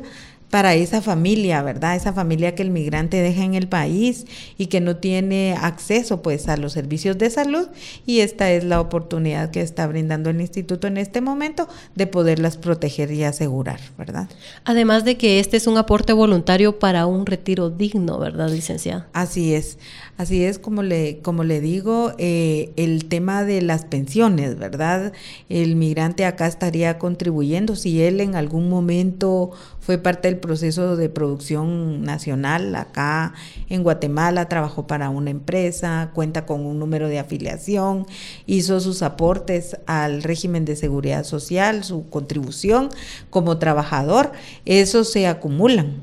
para 0.50 0.74
esa 0.74 1.02
familia, 1.02 1.62
¿verdad? 1.62 1.96
Esa 1.96 2.12
familia 2.12 2.54
que 2.54 2.62
el 2.62 2.70
migrante 2.70 3.20
deja 3.20 3.44
en 3.44 3.54
el 3.54 3.68
país 3.68 4.26
y 4.56 4.66
que 4.66 4.80
no 4.80 4.96
tiene 4.96 5.54
acceso 5.60 6.22
pues 6.22 6.48
a 6.48 6.56
los 6.56 6.72
servicios 6.72 7.18
de 7.18 7.28
salud 7.30 7.68
y 8.06 8.20
esta 8.20 8.50
es 8.50 8.64
la 8.64 8.80
oportunidad 8.80 9.50
que 9.50 9.60
está 9.60 9.86
brindando 9.86 10.30
el 10.30 10.40
instituto 10.40 10.86
en 10.86 10.96
este 10.96 11.20
momento 11.20 11.68
de 11.94 12.06
poderlas 12.06 12.56
proteger 12.56 13.12
y 13.12 13.24
asegurar, 13.24 13.80
¿verdad? 13.98 14.28
Además 14.64 15.04
de 15.04 15.16
que 15.16 15.38
este 15.38 15.56
es 15.56 15.66
un 15.66 15.76
aporte 15.76 16.12
voluntario 16.12 16.78
para 16.78 17.06
un 17.06 17.26
retiro 17.26 17.70
digno, 17.70 18.18
¿verdad, 18.18 18.50
licenciada? 18.50 19.08
Así 19.12 19.54
es, 19.54 19.78
así 20.16 20.44
es 20.44 20.58
como 20.58 20.82
le, 20.82 21.18
como 21.18 21.44
le 21.44 21.60
digo, 21.60 22.12
eh, 22.18 22.72
el 22.76 23.04
tema 23.06 23.44
de 23.44 23.60
las 23.60 23.84
pensiones, 23.84 24.58
¿verdad? 24.58 25.12
El 25.48 25.76
migrante 25.76 26.24
acá 26.24 26.46
estaría 26.46 26.98
contribuyendo 26.98 27.76
si 27.76 28.02
él 28.02 28.20
en 28.20 28.34
algún 28.34 28.68
momento 28.68 29.50
fue 29.88 29.96
parte 29.96 30.28
del 30.28 30.36
proceso 30.36 30.98
de 30.98 31.08
producción 31.08 32.02
nacional 32.02 32.74
acá 32.74 33.32
en 33.70 33.82
Guatemala, 33.82 34.46
trabajó 34.46 34.86
para 34.86 35.08
una 35.08 35.30
empresa, 35.30 36.10
cuenta 36.12 36.44
con 36.44 36.66
un 36.66 36.78
número 36.78 37.08
de 37.08 37.18
afiliación, 37.18 38.06
hizo 38.44 38.80
sus 38.80 39.00
aportes 39.00 39.78
al 39.86 40.22
régimen 40.22 40.66
de 40.66 40.76
seguridad 40.76 41.24
social, 41.24 41.84
su 41.84 42.06
contribución 42.10 42.90
como 43.30 43.56
trabajador, 43.56 44.32
esos 44.66 45.10
se 45.10 45.26
acumulan. 45.26 46.02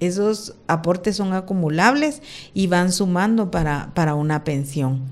Esos 0.00 0.56
aportes 0.66 1.14
son 1.14 1.32
acumulables 1.32 2.22
y 2.52 2.66
van 2.66 2.90
sumando 2.90 3.52
para, 3.52 3.92
para 3.94 4.16
una 4.16 4.42
pensión. 4.42 5.08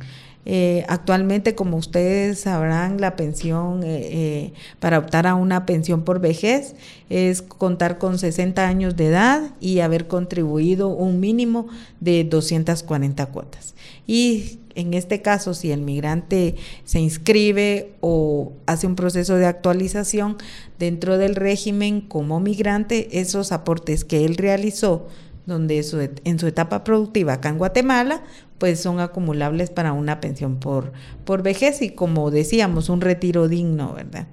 Eh, 0.51 0.87
actualmente, 0.89 1.55
como 1.55 1.77
ustedes 1.77 2.41
sabrán, 2.41 3.03
la 3.03 3.17
pensión 3.17 3.83
eh, 3.85 4.55
para 4.81 4.99
optar 4.99 5.27
a 5.27 5.35
una 5.35 5.67
pensión 5.67 6.05
por 6.05 6.21
vejez 6.21 6.75
es 7.11 7.43
contar 7.43 7.99
con 7.99 8.19
60 8.19 8.67
años 8.67 8.97
de 8.97 9.09
edad 9.09 9.51
y 9.61 9.81
haber 9.81 10.09
contribuido 10.09 10.89
un 10.89 11.21
mínimo 11.21 11.69
de 12.01 12.25
240 12.25 13.27
cuotas. 13.27 13.75
Y 14.07 14.59
en 14.75 14.95
este 14.95 15.21
caso, 15.21 15.53
si 15.53 15.71
el 15.71 15.83
migrante 15.83 16.55
se 16.87 16.99
inscribe 16.99 17.93
o 18.01 18.53
hace 18.65 18.87
un 18.87 18.97
proceso 18.97 19.35
de 19.35 19.45
actualización 19.45 20.39
dentro 20.79 21.19
del 21.19 21.35
régimen 21.35 22.01
como 22.01 22.41
migrante, 22.41 23.21
esos 23.21 23.53
aportes 23.53 24.07
que 24.07 24.25
él 24.25 24.37
realizó 24.37 25.09
donde 25.49 25.79
en 26.25 26.39
su 26.39 26.47
etapa 26.47 26.85
productiva 26.85 27.33
acá 27.33 27.49
en 27.49 27.59
Guatemala, 27.59 28.23
pues 28.59 28.81
son 28.81 29.01
acumulables 29.01 29.71
para 29.71 29.95
una 29.95 30.21
pensión 30.21 30.61
por, 30.61 30.93
por 31.25 31.43
vejez 31.43 31.81
y 31.81 31.91
como 31.91 32.31
decíamos, 32.31 32.91
un 32.91 33.01
retiro 33.01 33.49
digno, 33.49 33.95
¿verdad? 33.95 34.27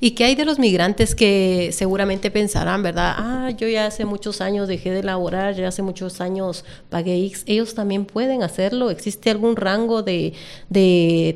¿Y 0.00 0.12
qué 0.12 0.24
hay 0.24 0.34
de 0.34 0.44
los 0.44 0.58
migrantes 0.58 1.14
que 1.14 1.70
seguramente 1.72 2.32
pensarán, 2.32 2.82
verdad? 2.82 3.14
Ah, 3.16 3.50
yo 3.56 3.68
ya 3.68 3.86
hace 3.86 4.04
muchos 4.04 4.40
años 4.40 4.66
dejé 4.66 4.90
de 4.90 5.04
laborar, 5.04 5.54
ya 5.54 5.68
hace 5.68 5.82
muchos 5.82 6.20
años 6.20 6.64
pagué 6.90 7.24
X. 7.26 7.44
¿Ellos 7.46 7.74
también 7.74 8.04
pueden 8.04 8.42
hacerlo? 8.42 8.90
¿Existe 8.90 9.30
algún 9.30 9.54
rango 9.54 10.02
de, 10.02 10.34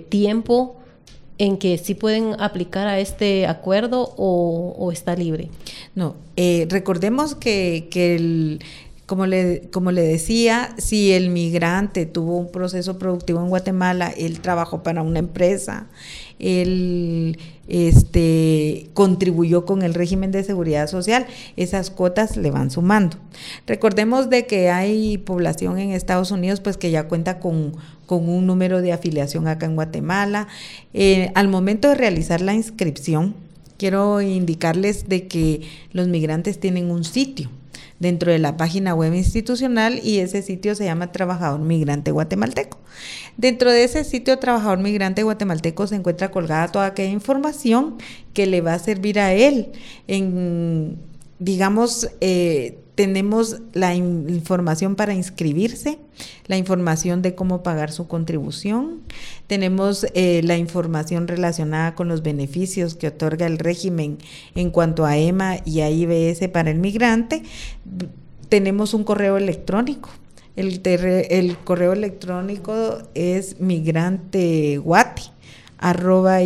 tiempo 0.09 0.77
en 1.39 1.59
que 1.59 1.79
sí 1.79 1.95
pueden 1.95 2.35
aplicar 2.41 2.89
a 2.89 2.99
este 2.99 3.47
acuerdo 3.47 4.15
o, 4.17 4.91
está 4.93 5.15
libre? 5.15 5.49
No, 5.95 6.17
eh, 6.37 6.67
recordemos 6.69 7.37
que, 7.37 7.87
que 7.89 8.17
el 8.17 8.61
como 9.07 9.27
le, 9.27 9.69
como 9.73 9.91
le 9.91 10.03
decía, 10.03 10.75
si 10.79 11.13
el 11.13 11.31
migrante 11.31 12.07
tuvo 12.07 12.39
un 12.39 12.51
proceso 12.51 12.99
productivo 12.99 13.41
en 13.41 13.49
Guatemala, 13.49 14.13
él 14.17 14.41
trabajó 14.41 14.83
para 14.83 15.03
una 15.03 15.19
empresa, 15.19 15.87
él 16.39 17.37
este, 17.67 18.89
contribuyó 18.95 19.65
con 19.65 19.83
el 19.83 19.95
régimen 19.95 20.31
de 20.31 20.45
seguridad 20.45 20.87
social, 20.87 21.27
esas 21.57 21.91
cuotas 21.91 22.37
le 22.37 22.51
van 22.53 22.71
sumando. 22.71 23.17
Recordemos 23.67 24.31
de 24.31 24.47
que 24.47 24.71
hay 24.71 25.19
población 25.19 25.79
en 25.79 25.91
Estados 25.91 26.31
Unidos 26.31 26.61
pues 26.61 26.77
que 26.77 26.91
ya 26.91 27.09
cuenta 27.09 27.41
con, 27.41 27.75
con 28.07 28.29
un 28.29 28.47
número 28.47 28.83
de 28.83 28.93
afiliación 28.93 29.49
acá 29.49 29.67
en 29.67 29.75
Guatemala. 29.75 30.47
Eh, 30.95 31.33
al 31.35 31.49
momento 31.49 31.89
de 31.89 31.97
realizar 31.97 32.41
la 32.41 32.55
inscripción, 32.55 33.35
quiero 33.79 34.21
indicarles 34.21 35.09
de 35.09 35.27
que 35.27 35.63
los 35.93 36.07
migrantes 36.07 36.61
tienen 36.61 36.91
un 36.91 37.03
sitio 37.03 37.51
dentro 38.03 38.33
de 38.33 38.41
la 38.41 38.57
página 38.57 38.97
web 38.97 39.15
institucional 39.15 40.01
y 40.03 40.19
ese 40.19 40.43
sitio 40.43 40.75
se 40.75 40.85
llama 40.85 41.13
Trabajador 41.13 41.61
Migrante 41.61 42.11
Guatemalteco. 42.11 42.79
Dentro 43.37 43.71
de 43.71 43.85
ese 43.85 44.03
sitio 44.03 44.41
Trabajador 44.41 44.81
Migrante 44.81 45.23
Guatemalteco 45.23 45.87
se 45.87 45.95
encuentra 45.95 46.33
colgada 46.33 46.67
toda 46.67 46.87
aquella 46.87 47.13
información 47.13 47.99
que 48.35 48.47
le 48.47 48.61
va 48.61 48.75
a 48.75 48.81
servir 48.81 49.21
a 49.21 49.33
él 49.33 49.71
en, 50.09 50.99
digamos, 51.39 52.11
eh, 52.21 52.82
tenemos 53.03 53.57
la 53.73 53.97
información 53.97 54.95
para 54.95 55.13
inscribirse, 55.13 55.99
la 56.47 56.57
información 56.57 57.21
de 57.21 57.35
cómo 57.35 57.65
pagar 57.65 57.91
su 57.91 58.07
contribución, 58.07 59.01
tenemos 59.49 60.07
eh, 60.15 60.41
la 60.45 60.57
información 60.57 61.27
relacionada 61.27 61.97
con 61.97 62.07
los 62.07 62.23
beneficios 62.23 62.95
que 62.95 63.09
otorga 63.09 63.49
el 63.49 63.59
régimen 63.59 64.19
en 64.55 64.71
cuanto 64.71 65.05
a 65.05 65.19
EMA 65.19 65.57
y 65.65 65.81
a 65.81 65.91
IBS 65.91 66.47
para 66.51 66.71
el 66.71 66.79
migrante, 66.79 67.43
tenemos 68.49 68.95
un 68.95 69.03
correo 69.03 69.37
electrónico. 69.37 70.09
El, 70.55 71.57
correo 71.65 71.95
electrónico 71.95 72.99
es 73.15 73.59
migranteguati 73.59 75.25
arroba 75.79 76.39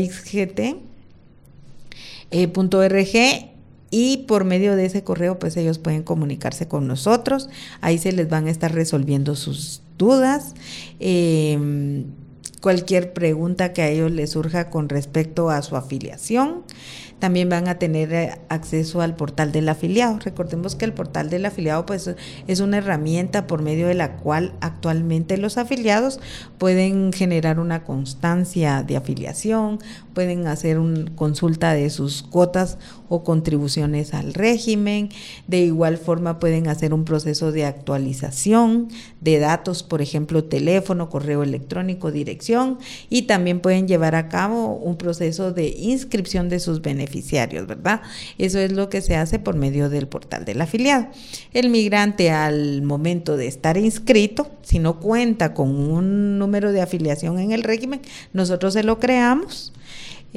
y 3.90 4.18
por 4.28 4.44
medio 4.44 4.76
de 4.76 4.86
ese 4.86 5.04
correo 5.04 5.38
pues 5.38 5.56
ellos 5.56 5.78
pueden 5.78 6.02
comunicarse 6.02 6.68
con 6.68 6.86
nosotros, 6.86 7.48
ahí 7.80 7.98
se 7.98 8.12
les 8.12 8.28
van 8.28 8.46
a 8.46 8.50
estar 8.50 8.72
resolviendo 8.72 9.36
sus 9.36 9.82
dudas. 9.98 10.54
Em, 11.00 12.04
cualquier 12.60 13.12
pregunta 13.12 13.72
que 13.72 13.82
a 13.82 13.88
ellos 13.88 14.10
les 14.10 14.30
surja 14.30 14.70
con 14.70 14.88
respecto 14.88 15.50
a 15.50 15.62
su 15.62 15.76
afiliación. 15.76 16.64
También 17.18 17.48
van 17.48 17.66
a 17.66 17.78
tener 17.78 18.12
eh, 18.12 18.38
acceso 18.50 19.00
al 19.00 19.16
portal 19.16 19.50
del 19.50 19.70
afiliado. 19.70 20.18
Recordemos 20.18 20.74
que 20.74 20.84
el 20.84 20.92
portal 20.92 21.30
del 21.30 21.46
afiliado 21.46 21.86
pues, 21.86 22.10
es 22.46 22.60
una 22.60 22.76
herramienta 22.76 23.46
por 23.46 23.62
medio 23.62 23.88
de 23.88 23.94
la 23.94 24.16
cual 24.16 24.52
actualmente 24.60 25.38
los 25.38 25.56
afiliados 25.56 26.20
pueden 26.58 27.14
generar 27.14 27.58
una 27.58 27.84
constancia 27.84 28.82
de 28.82 28.98
afiliación, 28.98 29.78
pueden 30.12 30.46
hacer 30.46 30.78
una 30.78 31.10
consulta 31.14 31.72
de 31.72 31.88
sus 31.88 32.22
cuotas 32.22 32.76
o 33.08 33.24
contribuciones 33.24 34.12
al 34.12 34.34
régimen. 34.34 35.08
De 35.46 35.60
igual 35.60 35.96
forma 35.96 36.38
pueden 36.38 36.68
hacer 36.68 36.92
un 36.92 37.06
proceso 37.06 37.50
de 37.50 37.64
actualización 37.64 38.88
de 39.22 39.38
datos, 39.38 39.82
por 39.82 40.02
ejemplo, 40.02 40.44
teléfono, 40.44 41.08
correo 41.08 41.42
electrónico, 41.42 42.10
dirección 42.12 42.45
y 43.08 43.22
también 43.22 43.60
pueden 43.60 43.88
llevar 43.88 44.14
a 44.14 44.28
cabo 44.28 44.74
un 44.74 44.96
proceso 44.96 45.52
de 45.52 45.68
inscripción 45.68 46.48
de 46.48 46.60
sus 46.60 46.82
beneficiarios, 46.82 47.66
¿verdad? 47.66 48.02
Eso 48.38 48.58
es 48.58 48.72
lo 48.72 48.88
que 48.88 49.02
se 49.02 49.16
hace 49.16 49.38
por 49.38 49.56
medio 49.56 49.88
del 49.88 50.08
portal 50.08 50.44
del 50.44 50.60
afiliado. 50.60 51.08
El 51.52 51.70
migrante 51.70 52.30
al 52.30 52.82
momento 52.82 53.36
de 53.36 53.46
estar 53.46 53.76
inscrito, 53.76 54.50
si 54.62 54.78
no 54.78 55.00
cuenta 55.00 55.54
con 55.54 55.74
un 55.74 56.38
número 56.38 56.72
de 56.72 56.82
afiliación 56.82 57.38
en 57.38 57.52
el 57.52 57.62
régimen, 57.62 58.00
nosotros 58.32 58.74
se 58.74 58.82
lo 58.82 58.98
creamos 58.98 59.72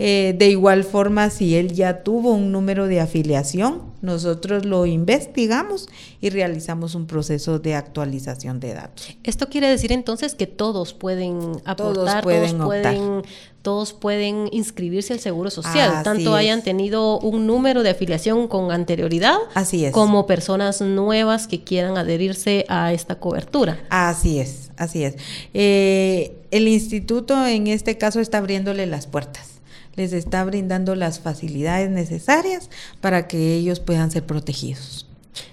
eh, 0.02 0.34
de 0.38 0.50
igual 0.50 0.86
forma, 0.86 1.30
si 1.30 1.58
él 1.58 1.74
ya 1.74 2.04
tuvo 2.04 2.32
un 2.32 2.54
número 2.54 2.88
de 2.88 3.02
afiliación, 3.02 3.82
nosotros 4.02 4.64
lo 4.64 4.86
investigamos 4.86 5.90
y 6.22 6.30
realizamos 6.30 6.96
un 6.96 7.06
proceso 7.06 7.60
de 7.60 7.76
actualización 7.76 8.62
de 8.62 8.76
datos. 8.76 9.10
Esto 9.26 9.50
quiere 9.50 9.68
decir 9.68 9.92
entonces 9.92 10.36
que 10.36 10.48
todos 10.48 10.94
pueden 10.94 11.52
aportar, 11.66 12.24
todos 12.24 12.24
pueden, 12.24 13.24
todos 13.62 13.92
pueden, 13.92 14.48
inscribirse 14.54 15.12
al 15.12 15.20
Seguro 15.20 15.50
Social, 15.50 16.02
tanto 16.04 16.34
hayan 16.34 16.64
tenido 16.64 17.20
un 17.20 17.46
número 17.46 17.84
de 17.84 17.90
afiliación 17.90 18.48
con 18.48 18.72
anterioridad, 18.72 19.36
Así 19.54 19.84
es. 19.84 19.92
como 19.92 20.26
personas 20.26 20.80
nuevas 20.80 21.46
que 21.46 21.66
quieran 21.66 21.98
adherirse 21.98 22.66
a 22.70 22.94
esta 22.94 23.16
cobertura. 23.16 23.84
Así 23.90 24.40
es, 24.40 24.72
así 24.78 25.04
es. 25.04 25.16
Eh, 25.54 26.38
el 26.52 26.70
instituto 26.70 27.46
en 27.46 27.68
este 27.68 27.98
caso 27.98 28.22
está 28.22 28.38
abriéndole 28.38 28.86
las 28.86 29.06
puertas 29.06 29.59
les 30.00 30.14
está 30.14 30.46
brindando 30.46 30.96
las 30.96 31.20
facilidades 31.20 31.90
necesarias 31.90 32.70
para 33.02 33.28
que 33.28 33.54
ellos 33.56 33.82
puedan 33.82 34.12
ser 34.12 34.26
protegidos. 34.26 35.06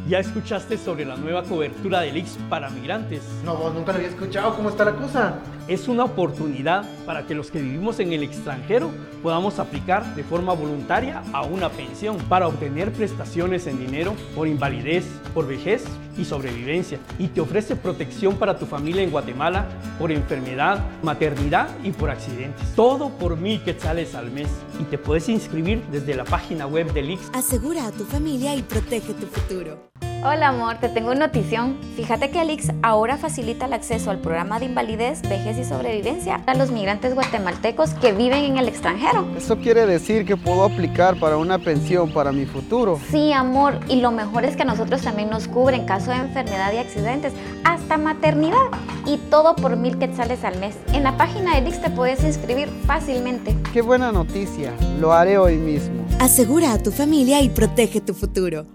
¿Ya 0.09 0.21
escuchaste 0.21 0.79
sobre 0.79 1.05
la 1.05 1.17
nueva 1.17 1.43
cobertura 1.43 2.01
del 2.01 2.17
IX 2.17 2.39
para 2.49 2.71
migrantes? 2.71 3.23
No, 3.45 3.71
nunca 3.71 3.93
lo 3.93 3.99
había 3.99 4.09
escuchado. 4.09 4.55
¿Cómo 4.55 4.69
está 4.69 4.85
la 4.85 4.95
cosa? 4.95 5.41
Es 5.67 5.89
una 5.89 6.05
oportunidad 6.05 6.85
para 7.05 7.27
que 7.27 7.35
los 7.35 7.51
que 7.51 7.61
vivimos 7.61 7.99
en 7.99 8.13
el 8.13 8.23
extranjero 8.23 8.91
podamos 9.21 9.59
aplicar 9.59 10.15
de 10.15 10.23
forma 10.23 10.53
voluntaria 10.53 11.25
a 11.33 11.43
una 11.43 11.71
pensión 11.71 12.19
para 12.29 12.47
obtener 12.47 12.93
prestaciones 12.93 13.67
en 13.67 13.81
dinero 13.81 14.15
por 14.37 14.47
invalidez, 14.47 15.05
por 15.35 15.49
vejez 15.49 15.85
y 16.17 16.25
sobrevivencia. 16.25 17.01
Y 17.19 17.27
te 17.29 17.41
ofrece 17.41 17.75
protección 17.75 18.37
para 18.37 18.57
tu 18.57 18.67
familia 18.67 19.03
en 19.03 19.11
Guatemala 19.11 19.67
por 19.99 20.13
enfermedad, 20.13 20.85
maternidad 21.03 21.69
y 21.83 21.91
por 21.91 22.11
accidentes. 22.11 22.75
Todo 22.77 23.11
por 23.11 23.37
mil 23.37 23.61
quetzales 23.63 24.15
al 24.15 24.31
mes. 24.31 24.49
Y 24.81 24.85
te 24.85 24.99
puedes 24.99 25.29
inscribir 25.29 25.83
desde 25.91 26.15
la 26.15 26.25
página 26.25 26.69
web 26.69 26.93
del 26.93 27.11
IX. 27.11 27.23
Asegura 27.35 27.87
a 27.89 27.91
tu 27.91 28.05
familia 28.05 28.55
y 28.55 28.63
protege 28.63 29.15
tu 29.15 29.27
futuro. 29.27 29.86
Hola 30.29 30.49
amor, 30.49 30.79
te 30.81 30.89
tengo 30.89 31.13
una 31.13 31.29
notición. 31.29 31.77
Fíjate 31.95 32.31
que 32.31 32.41
Alix 32.41 32.73
ahora 32.83 33.17
facilita 33.17 33.67
el 33.67 33.73
acceso 33.73 34.11
al 34.11 34.19
programa 34.19 34.59
de 34.59 34.65
invalidez, 34.65 35.23
vejez 35.23 35.57
y 35.57 35.65
sobrevivencia 35.65 36.43
a 36.47 36.55
los 36.57 36.73
migrantes 36.73 37.15
guatemaltecos 37.15 37.91
que 37.95 38.11
viven 38.11 38.43
en 38.43 38.59
el 38.59 38.67
extranjero. 38.67 39.25
Eso 39.37 39.57
quiere 39.59 39.87
decir 39.87 40.27
que 40.27 40.37
puedo 40.37 40.65
aplicar 40.65 41.21
para 41.21 41.37
una 41.37 41.61
pensión 41.61 42.11
para 42.11 42.33
mi 42.33 42.45
futuro. 42.45 42.99
Sí, 43.09 43.33
amor, 43.33 43.79
y 43.87 44.01
lo 44.01 44.11
mejor 44.11 44.45
es 44.45 44.57
que 44.57 44.63
a 44.63 44.65
nosotros 44.65 45.01
también 45.03 45.31
nos 45.31 45.47
cubre 45.47 45.77
en 45.77 45.87
caso 45.87 46.11
de 46.11 46.17
enfermedad 46.17 46.73
y 46.73 46.79
accidentes, 46.79 47.33
hasta 47.63 47.97
maternidad, 47.97 48.67
y 49.07 49.19
todo 49.31 49.55
por 49.55 49.77
mil 49.77 49.97
quetzales 49.97 50.43
al 50.43 50.59
mes. 50.59 50.75
En 50.93 51.05
la 51.05 51.17
página 51.17 51.53
de 51.53 51.59
Alix 51.59 51.81
te 51.81 51.91
puedes 51.91 52.25
inscribir 52.25 52.69
fácilmente. 52.85 53.55
Qué 53.73 53.81
buena 53.81 54.11
noticia, 54.11 54.73
lo 54.99 55.13
haré 55.13 55.39
hoy 55.39 55.57
mismo. 55.57 56.05
Asegura 56.19 56.73
a 56.73 56.83
tu 56.83 56.91
familia 56.91 57.41
y 57.43 57.49
protege 57.49 58.01
tu 58.01 58.13
futuro. 58.13 58.67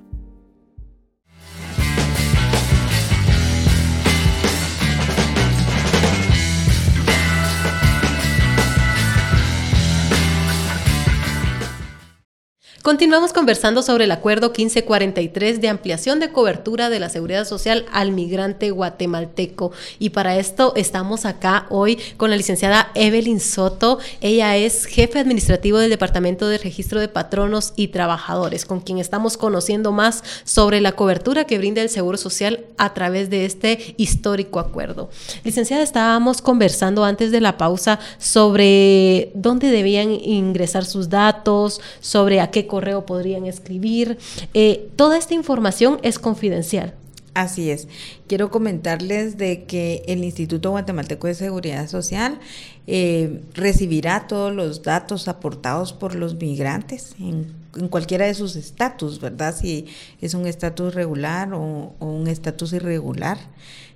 Continuamos 12.92 13.32
conversando 13.32 13.84
sobre 13.84 14.04
el 14.04 14.12
acuerdo 14.12 14.48
1543 14.48 15.62
de 15.62 15.70
ampliación 15.70 16.20
de 16.20 16.34
cobertura 16.34 16.90
de 16.90 17.00
la 17.00 17.08
seguridad 17.08 17.48
social 17.48 17.86
al 17.94 18.12
migrante 18.12 18.70
guatemalteco. 18.70 19.72
Y 19.98 20.10
para 20.10 20.36
esto 20.36 20.74
estamos 20.76 21.24
acá 21.24 21.68
hoy 21.70 21.98
con 22.18 22.32
la 22.32 22.36
licenciada 22.36 22.92
Evelyn 22.94 23.40
Soto. 23.40 24.00
Ella 24.20 24.58
es 24.58 24.84
jefe 24.84 25.20
administrativo 25.20 25.78
del 25.78 25.90
Departamento 25.90 26.50
de 26.50 26.58
Registro 26.58 27.00
de 27.00 27.08
Patronos 27.08 27.72
y 27.78 27.88
Trabajadores, 27.88 28.66
con 28.66 28.82
quien 28.82 28.98
estamos 28.98 29.38
conociendo 29.38 29.94
más 29.94 30.22
sobre 30.44 30.82
la 30.82 30.92
cobertura 30.92 31.46
que 31.46 31.60
brinda 31.60 31.82
el 31.82 31.90
Seguro 31.90 32.18
Social 32.18 32.66
a 32.78 32.94
través 32.94 33.30
de 33.30 33.46
este 33.46 33.96
histórico 33.96 34.60
acuerdo. 34.60 35.10
Licenciada, 35.46 35.82
estábamos 35.82 36.42
conversando 36.42 37.06
antes 37.06 37.32
de 37.32 37.40
la 37.40 37.58
pausa 37.58 38.00
sobre 38.18 39.32
dónde 39.34 39.72
debían 39.72 40.12
ingresar 40.12 40.84
sus 40.84 41.08
datos, 41.08 41.80
sobre 42.02 42.42
a 42.42 42.52
qué 42.52 42.68
correo 42.82 43.06
podrían 43.06 43.46
escribir. 43.46 44.18
Eh, 44.56 44.90
toda 44.96 45.18
esta 45.18 45.36
información 45.36 46.00
es 46.02 46.18
confidencial. 46.18 46.96
Así 47.36 47.70
es. 47.70 47.88
Quiero 48.28 48.50
comentarles 48.50 49.38
de 49.38 49.64
que 49.64 50.04
el 50.08 50.24
Instituto 50.24 50.72
Guatemalteco 50.72 51.28
de 51.28 51.36
Seguridad 51.36 51.88
Social 51.88 52.40
eh, 52.88 53.42
recibirá 53.54 54.28
todos 54.28 54.54
los 54.54 54.82
datos 54.82 55.28
aportados 55.28 55.94
por 55.94 56.16
los 56.16 56.36
migrantes 56.36 57.16
en, 57.20 57.61
cualquiera 57.90 58.26
de 58.26 58.34
sus 58.34 58.56
estatus, 58.56 59.20
¿verdad? 59.20 59.56
Si 59.56 59.88
es 60.20 60.34
un 60.34 60.48
estatus 60.48 60.94
regular 60.94 61.54
o 61.54 61.96
un 62.00 62.28
estatus 62.28 62.74
irregular 62.74 63.38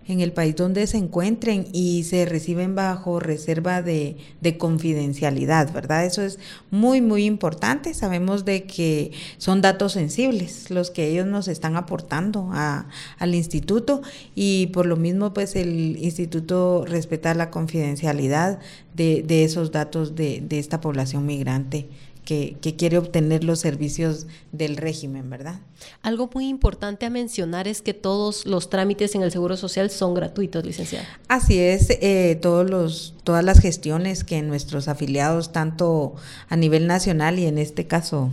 en 0.08 0.22
el 0.22 0.32
país 0.34 0.55
donde 0.55 0.86
se 0.88 0.98
encuentren 0.98 1.67
y 1.74 2.03
se 2.03 2.25
reciben 2.25 2.75
bajo 2.75 3.20
reserva 3.20 3.82
de, 3.82 4.17
confidencialidad, 4.60 5.74
¿verdad? 5.74 6.05
Eso 6.05 6.22
es 6.22 6.38
muy, 6.70 7.01
muy 7.01 7.25
importante. 7.25 7.94
Sabemos 7.94 8.46
de 8.46 8.65
que 8.65 9.12
son 9.38 9.62
datos 9.62 9.94
sensibles 9.94 10.70
los 10.70 10.91
que 10.91 11.08
ellos 11.08 11.25
nos 11.25 11.48
están 11.48 11.75
aportando 11.75 12.51
al 12.53 13.36
instituto 13.36 14.01
y 14.36 14.67
por 14.67 14.86
lo 14.86 14.96
mismo, 14.96 15.34
pues 15.34 15.55
el 15.55 15.98
instituto 15.98 16.86
respeta 16.86 17.34
la 17.34 17.50
confidencialidad 17.50 18.60
de, 18.94 19.44
esos 19.44 19.72
datos 19.72 20.15
de, 20.15 20.41
de 20.41 20.60
esta 20.60 20.79
población 20.79 21.25
migrante 21.25 21.88
que, 22.25 22.58
quiere 22.77 22.98
obtener 22.98 23.44
los 23.44 23.60
servicios 23.60 24.25
del 24.51 24.77
régimen, 24.77 25.29
¿verdad? 25.29 25.60
Algo 26.01 26.29
muy 26.34 26.50
importante 26.50 27.05
a 27.05 27.10
mencionar 27.10 27.67
es 27.67 27.82
que 27.82 27.94
todos 27.94 28.46
los 28.46 28.70
trámites 28.70 29.15
en 29.15 29.22
el 29.22 29.32
Seguro 29.32 29.55
Social 29.55 29.89
son 29.91 30.15
gratuitos, 30.15 30.65
licenciada. 30.65 31.08
Así 31.27 31.60
es, 31.60 31.89
eh, 31.89 32.38
todos 32.41 32.70
los, 32.70 33.13
todas 33.24 33.44
las 33.46 33.60
gestiones 33.60 34.24
que 34.24 34.41
nuestros 34.41 34.88
afiliados, 34.88 35.51
tanto 35.51 36.15
a 36.50 36.55
nivel 36.58 36.88
nacional 36.88 37.38
y 37.39 37.46
en 37.46 37.60
este 37.60 37.86
caso 37.86 38.32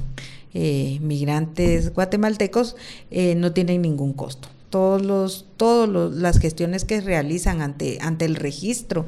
eh, 0.54 0.98
migrantes 1.02 1.92
guatemaltecos, 1.92 2.76
eh, 3.10 3.34
no 3.34 3.52
tienen 3.52 3.82
ningún 3.82 4.14
costo 4.14 4.48
todos 4.70 5.02
los 5.02 5.44
todas 5.58 6.14
las 6.14 6.38
gestiones 6.38 6.86
que 6.86 7.02
realizan 7.02 7.60
ante 7.60 7.98
ante 8.00 8.24
el 8.24 8.36
registro 8.36 9.04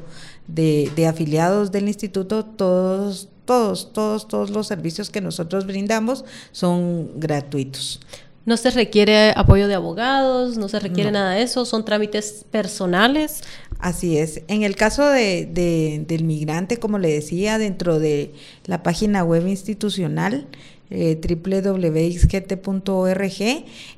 de, 0.47 0.91
de, 0.95 1.07
afiliados 1.07 1.71
del 1.71 1.87
instituto 1.87 2.45
todos 2.45 3.29
todos, 3.45 3.93
todos, 3.93 4.27
todos 4.27 4.49
los 4.49 4.67
servicios 4.67 5.09
que 5.09 5.21
nosotros 5.21 5.65
brindamos 5.65 6.25
son 6.51 7.19
gratuitos. 7.19 7.99
No 8.45 8.57
se 8.57 8.69
requiere 8.69 9.31
apoyo 9.35 9.67
de 9.67 9.73
abogados, 9.73 10.57
no 10.57 10.69
se 10.69 10.79
requiere 10.79 11.11
nada 11.11 11.31
de 11.31 11.41
eso, 11.41 11.65
son 11.65 11.83
trámites 11.83 12.45
personales. 12.51 13.41
Así 13.79 14.19
es. 14.19 14.41
En 14.47 14.61
el 14.61 14.75
caso 14.75 15.07
de, 15.09 16.05
del 16.07 16.23
migrante, 16.23 16.77
como 16.77 16.99
le 16.99 17.11
decía, 17.11 17.57
dentro 17.57 17.99
de 17.99 18.33
la 18.65 18.83
página 18.83 19.23
web 19.23 19.47
institucional, 19.47 20.47
eh, 20.89 21.19
www.xgt.org, 21.21 22.53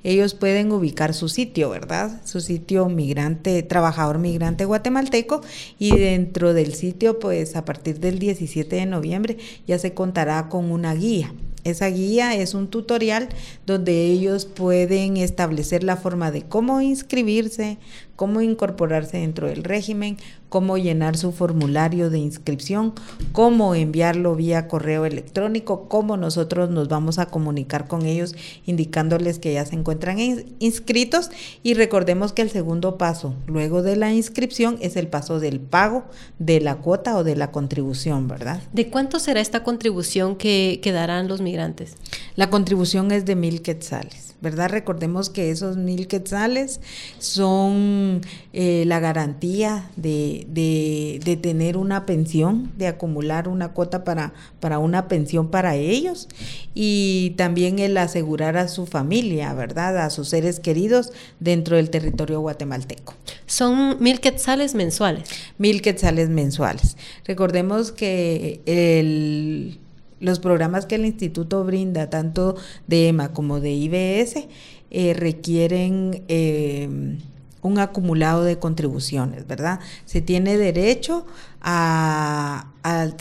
ellos 0.04 0.34
pueden 0.34 0.72
ubicar 0.72 1.14
su 1.14 1.30
sitio, 1.30 1.70
¿verdad? 1.70 2.22
Su 2.26 2.40
sitio 2.42 2.88
migrante, 2.88 3.62
trabajador 3.64 4.20
migrante 4.20 4.66
guatemalteco 4.66 5.42
y 5.80 5.98
dentro 5.98 6.54
del 6.54 6.74
sitio, 6.74 7.20
pues 7.20 7.56
a 7.56 7.66
partir 7.66 8.00
del 8.00 8.20
17 8.20 8.76
de 8.76 8.86
noviembre 8.86 9.38
ya 9.68 9.80
se 9.80 9.94
contará 9.94 10.50
con 10.50 10.72
una 10.72 10.94
guía. 10.94 11.34
Esa 11.68 11.88
guía 11.88 12.34
es 12.34 12.54
un 12.54 12.70
tutorial 12.70 13.28
donde 13.66 14.06
ellos 14.06 14.46
pueden 14.46 15.18
establecer 15.18 15.84
la 15.84 15.98
forma 15.98 16.32
de 16.32 16.44
cómo 16.44 16.80
inscribirse, 16.80 17.78
cómo 18.16 18.40
incorporarse 18.40 19.18
dentro 19.18 19.48
del 19.48 19.66
régimen, 19.66 20.16
cómo 20.50 20.78
llenar 20.78 21.18
su 21.18 21.32
formulario 21.32 22.10
de 22.10 22.20
inscripción, 22.20 22.94
cómo 23.32 23.76
enviarlo 23.76 24.36
vía 24.36 24.68
correo 24.68 25.06
electrónico, 25.06 25.88
cómo 25.88 26.18
nosotros 26.18 26.70
nos 26.70 26.88
vamos 26.88 27.20
a 27.20 27.28
comunicar 27.28 27.88
con 27.88 28.06
ellos 28.06 28.36
indicándoles 28.66 29.40
que 29.40 29.54
ya 29.54 29.66
se 29.66 29.76
encuentran 29.76 30.18
inscritos 30.60 31.30
y 31.64 31.74
recordemos 31.74 32.34
que 32.34 32.42
el 32.42 32.50
segundo 32.50 32.98
paso 32.98 33.34
luego 33.46 33.84
de 33.84 33.96
la 33.96 34.14
inscripción 34.14 34.78
es 34.82 34.96
el 34.96 35.08
paso 35.08 35.40
del 35.40 35.60
pago 35.60 36.06
de 36.40 36.62
la 36.62 36.76
cuota 36.76 37.18
o 37.18 37.24
de 37.24 37.36
la 37.36 37.52
contribución, 37.52 38.28
¿verdad? 38.28 38.62
¿De 38.74 38.90
cuánto 38.90 39.20
será 39.20 39.42
esta 39.42 39.64
contribución 39.64 40.36
que, 40.36 40.80
que 40.82 40.92
darán 40.92 41.28
los 41.28 41.42
migrantes? 41.42 41.96
La 42.36 42.50
contribución 42.50 43.12
es 43.12 43.26
de 43.26 43.36
mil 43.36 43.62
quetzales. 43.62 44.27
¿Verdad? 44.42 44.70
Recordemos 44.70 45.30
que 45.30 45.50
esos 45.50 45.78
mil 45.78 46.08
quetzales 46.08 46.80
son 47.18 48.22
eh, 48.54 48.84
la 48.86 49.00
garantía 49.00 49.90
de, 49.96 50.46
de, 50.50 51.38
tener 51.38 51.78
una 51.78 52.06
pensión, 52.06 52.72
de 52.78 52.88
acumular 52.88 53.48
una 53.48 53.70
cuota 53.70 54.04
para, 54.04 54.34
para 54.60 54.80
una 54.80 55.08
pensión 55.08 55.50
para 55.50 55.76
ellos 55.76 56.28
y 56.74 57.34
también 57.38 57.80
el 57.80 57.98
asegurar 57.98 58.58
a 58.58 58.68
su 58.68 58.86
familia, 58.86 59.54
¿verdad? 59.54 59.98
A 59.98 60.10
sus 60.10 60.30
seres 60.30 60.60
queridos 60.60 61.12
dentro 61.40 61.76
del 61.76 61.90
territorio 61.90 62.40
guatemalteco. 62.42 63.14
Son 63.46 63.98
mil 64.02 64.20
quetzales 64.20 64.76
mensuales. 64.76 65.30
Mil 65.58 65.82
quetzales 65.82 66.30
mensuales. 66.30 66.98
Recordemos 67.26 67.92
que 67.92 68.62
el 68.66 69.80
los 70.20 70.40
programas 70.40 70.86
que 70.86 70.96
el 70.96 71.06
instituto 71.06 71.64
brinda, 71.64 72.10
tanto 72.10 72.56
de 72.88 73.08
EMA 73.10 73.34
como 73.34 73.60
de 73.60 73.72
IBS, 73.72 74.48
eh, 74.90 75.14
requieren 75.14 76.24
eh, 76.28 77.18
un 77.62 77.80
acumulado 77.80 78.44
de 78.44 78.60
contribuciones, 78.60 79.48
¿verdad? 79.48 79.80
Se 80.06 80.22
tiene 80.22 80.58
derecho 80.58 81.26
a, 81.62 82.68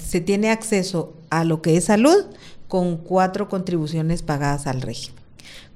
se 0.03 0.21
tiene 0.21 0.51
acceso 0.51 1.15
a 1.31 1.45
lo 1.45 1.63
que 1.63 1.77
es 1.77 1.85
salud 1.87 2.27
con 2.69 2.97
cuatro 2.97 3.49
contribuciones 3.49 4.23
pagadas 4.23 4.67
al 4.67 4.83
régimen. 4.83 5.16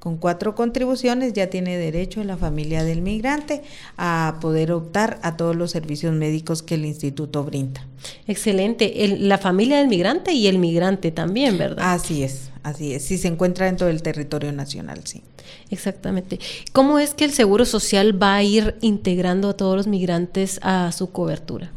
Con 0.01 0.17
cuatro 0.17 0.55
contribuciones 0.55 1.35
ya 1.35 1.51
tiene 1.51 1.77
derecho 1.77 2.25
la 2.25 2.39
familia 2.39 2.83
del 2.85 3.03
migrante 3.03 3.63
a 3.99 4.39
poder 4.41 4.73
optar 4.73 5.19
a 5.23 5.37
todos 5.37 5.55
los 5.55 5.71
servicios 5.73 6.15
médicos 6.15 6.63
que 6.63 6.77
el 6.77 6.87
instituto 6.87 7.45
brinda. 7.45 7.87
Excelente. 8.27 8.95
la 9.19 9.37
familia 9.37 9.77
del 9.77 9.89
migrante 9.89 10.33
y 10.33 10.47
el 10.47 10.59
migrante 10.59 11.11
también, 11.11 11.59
¿verdad? 11.59 11.93
Así 11.93 12.23
es, 12.23 12.51
así 12.63 12.95
es. 12.95 13.05
Si 13.05 13.19
se 13.19 13.29
encuentra 13.29 13.67
dentro 13.67 13.89
del 13.89 14.01
territorio 14.01 14.53
nacional, 14.53 15.03
sí. 15.05 15.23
Exactamente. 15.71 16.41
¿Cómo 16.73 16.99
es 16.99 17.13
que 17.13 17.27
el 17.27 17.33
Seguro 17.33 17.67
Social 17.67 18.21
va 18.21 18.37
a 18.37 18.43
ir 18.43 18.77
integrando 18.81 19.51
a 19.51 19.57
todos 19.59 19.77
los 19.77 19.87
migrantes 19.87 20.61
a 20.63 20.93
su 20.93 21.13
cobertura? 21.13 21.73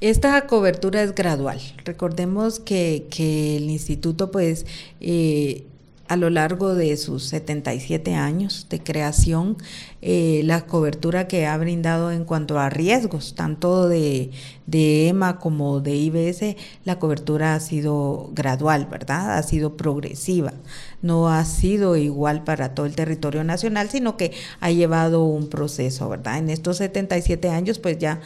Esta 0.00 0.46
cobertura 0.46 1.02
es 1.02 1.14
gradual. 1.14 1.60
Recordemos 1.84 2.58
que, 2.58 3.06
que 3.10 3.58
el 3.58 3.68
instituto, 3.68 4.30
pues, 4.30 4.64
eh, 5.02 5.64
a 6.08 6.16
lo 6.16 6.28
largo 6.30 6.74
de 6.74 6.96
sus 6.96 7.24
77 7.24 8.14
años 8.14 8.66
de 8.68 8.82
creación, 8.82 9.56
eh, 10.02 10.42
la 10.44 10.66
cobertura 10.66 11.28
que 11.28 11.46
ha 11.46 11.56
brindado 11.56 12.12
en 12.12 12.24
cuanto 12.24 12.58
a 12.58 12.68
riesgos, 12.68 13.34
tanto 13.34 13.88
de, 13.88 14.30
de, 14.66 15.08
EMA 15.08 15.38
como 15.38 15.80
de 15.80 15.96
IBS, 15.96 16.56
la 16.84 16.98
cobertura 16.98 17.54
ha 17.54 17.60
sido 17.60 18.30
gradual, 18.34 18.86
¿verdad? 18.90 19.38
Ha 19.38 19.42
sido 19.42 19.76
progresiva. 19.76 20.52
No 21.00 21.28
ha 21.28 21.44
sido 21.44 21.96
igual 21.96 22.44
para 22.44 22.74
todo 22.74 22.86
el 22.86 22.94
territorio 22.94 23.44
nacional, 23.44 23.88
sino 23.88 24.16
que 24.16 24.32
ha 24.60 24.70
llevado 24.70 25.24
un 25.24 25.48
proceso, 25.48 26.08
¿verdad? 26.08 26.38
En 26.38 26.50
estos 26.50 26.78
77 26.78 27.48
años, 27.48 27.78
pues 27.78 27.98
ya 27.98 28.20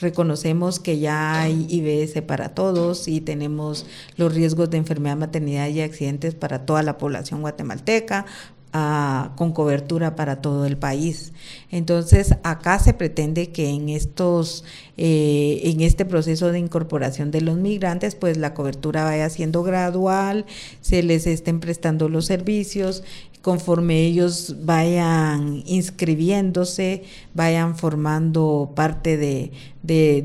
reconocemos 0.00 0.80
que 0.80 0.98
ya 0.98 1.40
hay 1.40 1.66
IBS 1.68 2.22
para 2.22 2.50
todos 2.50 3.08
y 3.08 3.20
tenemos 3.20 3.86
los 4.16 4.34
riesgos 4.34 4.70
de 4.70 4.78
enfermedad, 4.78 5.16
maternidad 5.16 5.68
y 5.68 5.80
accidentes 5.80 6.34
para 6.34 6.66
toda 6.66 6.82
la 6.82 6.98
población 6.98 7.40
guatemalteca, 7.40 8.26
ah, 8.72 9.32
con 9.36 9.52
cobertura 9.52 10.16
para 10.16 10.40
todo 10.40 10.66
el 10.66 10.76
país. 10.76 11.32
Entonces, 11.70 12.34
acá 12.42 12.78
se 12.78 12.94
pretende 12.94 13.50
que 13.50 13.68
en 13.68 13.88
estos, 13.88 14.64
eh, 14.96 15.60
en 15.64 15.80
este 15.80 16.04
proceso 16.04 16.52
de 16.52 16.58
incorporación 16.58 17.30
de 17.30 17.40
los 17.40 17.56
migrantes, 17.56 18.14
pues 18.14 18.36
la 18.36 18.54
cobertura 18.54 19.04
vaya 19.04 19.28
siendo 19.28 19.62
gradual, 19.62 20.46
se 20.80 21.02
les 21.02 21.26
estén 21.26 21.60
prestando 21.60 22.08
los 22.08 22.26
servicios 22.26 23.02
conforme 23.42 24.04
ellos 24.04 24.56
vayan 24.64 25.62
inscribiéndose, 25.66 27.04
vayan 27.34 27.76
formando 27.76 28.72
parte 28.76 29.16
de, 29.16 29.52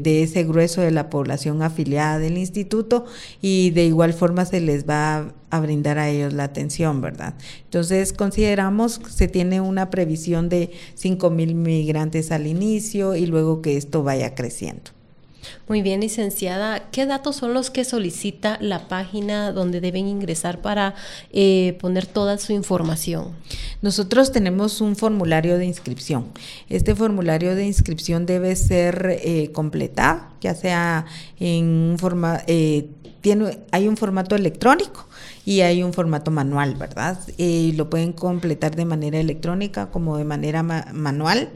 ese 0.03 0.43
grueso 0.43 0.81
de 0.81 0.91
la 0.91 1.09
población 1.09 1.61
afiliada 1.61 2.19
del 2.19 2.37
instituto 2.37 3.05
y 3.41 3.71
de 3.71 3.85
igual 3.85 4.13
forma 4.13 4.45
se 4.45 4.59
les 4.59 4.87
va 4.87 5.33
a, 5.49 5.59
brindar 5.59 5.97
a 5.97 6.09
ellos 6.09 6.33
la 6.33 6.43
atención, 6.43 6.99
¿verdad? 6.99 7.35
Entonces 7.63 8.11
consideramos 8.11 8.99
que 8.99 9.09
se 9.09 9.27
tiene 9.29 9.61
una 9.61 9.89
previsión 9.89 10.49
de 10.49 10.71
5 10.95 11.29
mil 11.29 11.55
migrantes 11.55 12.31
al 12.31 12.47
inicio 12.47 13.15
y 13.15 13.25
luego 13.25 13.61
que 13.61 13.77
esto 13.77 14.03
vaya 14.03 14.35
creciendo. 14.35 14.94
Muy 15.67 15.81
bien, 15.81 16.01
licenciada. 16.01 16.89
¿Qué 16.91 17.05
datos 17.05 17.37
son 17.37 17.53
los 17.53 17.69
que 17.69 17.83
solicita 17.85 18.57
la 18.61 18.87
página 18.87 19.51
donde 19.51 19.81
deben 19.81 20.07
ingresar 20.07 20.61
para 20.61 20.95
eh, 21.31 21.77
poner 21.81 22.05
toda 22.05 22.37
su 22.37 22.53
información? 22.53 23.33
Nosotros 23.81 24.31
tenemos 24.31 24.81
un 24.81 24.95
formulario 24.95 25.57
de 25.57 25.65
inscripción. 25.65 26.27
Este 26.69 26.95
formulario 26.95 27.55
de 27.55 27.65
inscripción 27.65 28.25
debe 28.25 28.55
ser 28.55 29.19
eh, 29.23 29.51
completado, 29.51 30.21
ya 30.41 30.55
sea 30.55 31.05
en 31.39 31.65
un 31.65 31.97
formato, 31.99 32.43
eh, 32.47 32.87
tiene, 33.21 33.59
hay 33.71 33.87
un 33.87 33.97
formato 33.97 34.35
electrónico 34.35 35.07
y 35.45 35.61
hay 35.61 35.83
un 35.83 35.93
formato 35.93 36.31
manual, 36.31 36.75
¿verdad? 36.75 37.19
Y 37.37 37.73
lo 37.73 37.89
pueden 37.89 38.13
completar 38.13 38.75
de 38.75 38.85
manera 38.85 39.19
electrónica 39.19 39.91
como 39.91 40.17
de 40.17 40.25
manera 40.25 40.63
manual 40.63 41.51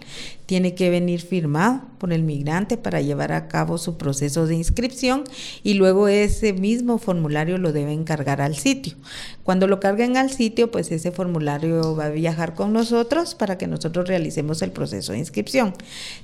tiene 0.49 0.73
que 0.73 0.89
venir 0.89 1.21
firmado 1.21 1.83
por 1.99 2.11
el 2.11 2.23
migrante 2.23 2.75
para 2.75 3.01
llevar 3.01 3.33
a 3.33 3.47
cabo 3.47 3.77
su 3.77 3.97
proceso 3.97 4.47
de 4.47 4.55
inscripción 4.55 5.23
y 5.61 5.75
luego 5.75 6.07
ese 6.07 6.53
mismo 6.53 6.97
formulario 6.97 7.59
lo 7.59 7.71
deben 7.71 8.03
cargar 8.03 8.41
al 8.41 8.55
sitio. 8.55 8.95
Cuando 9.43 9.67
lo 9.67 9.79
carguen 9.79 10.17
al 10.17 10.31
sitio, 10.31 10.71
pues 10.71 10.91
ese 10.91 11.11
formulario 11.11 11.95
va 11.95 12.05
a 12.05 12.09
viajar 12.09 12.55
con 12.55 12.73
nosotros 12.73 13.35
para 13.35 13.59
que 13.59 13.67
nosotros 13.67 14.07
realicemos 14.07 14.63
el 14.63 14.71
proceso 14.71 15.11
de 15.11 15.19
inscripción. 15.19 15.75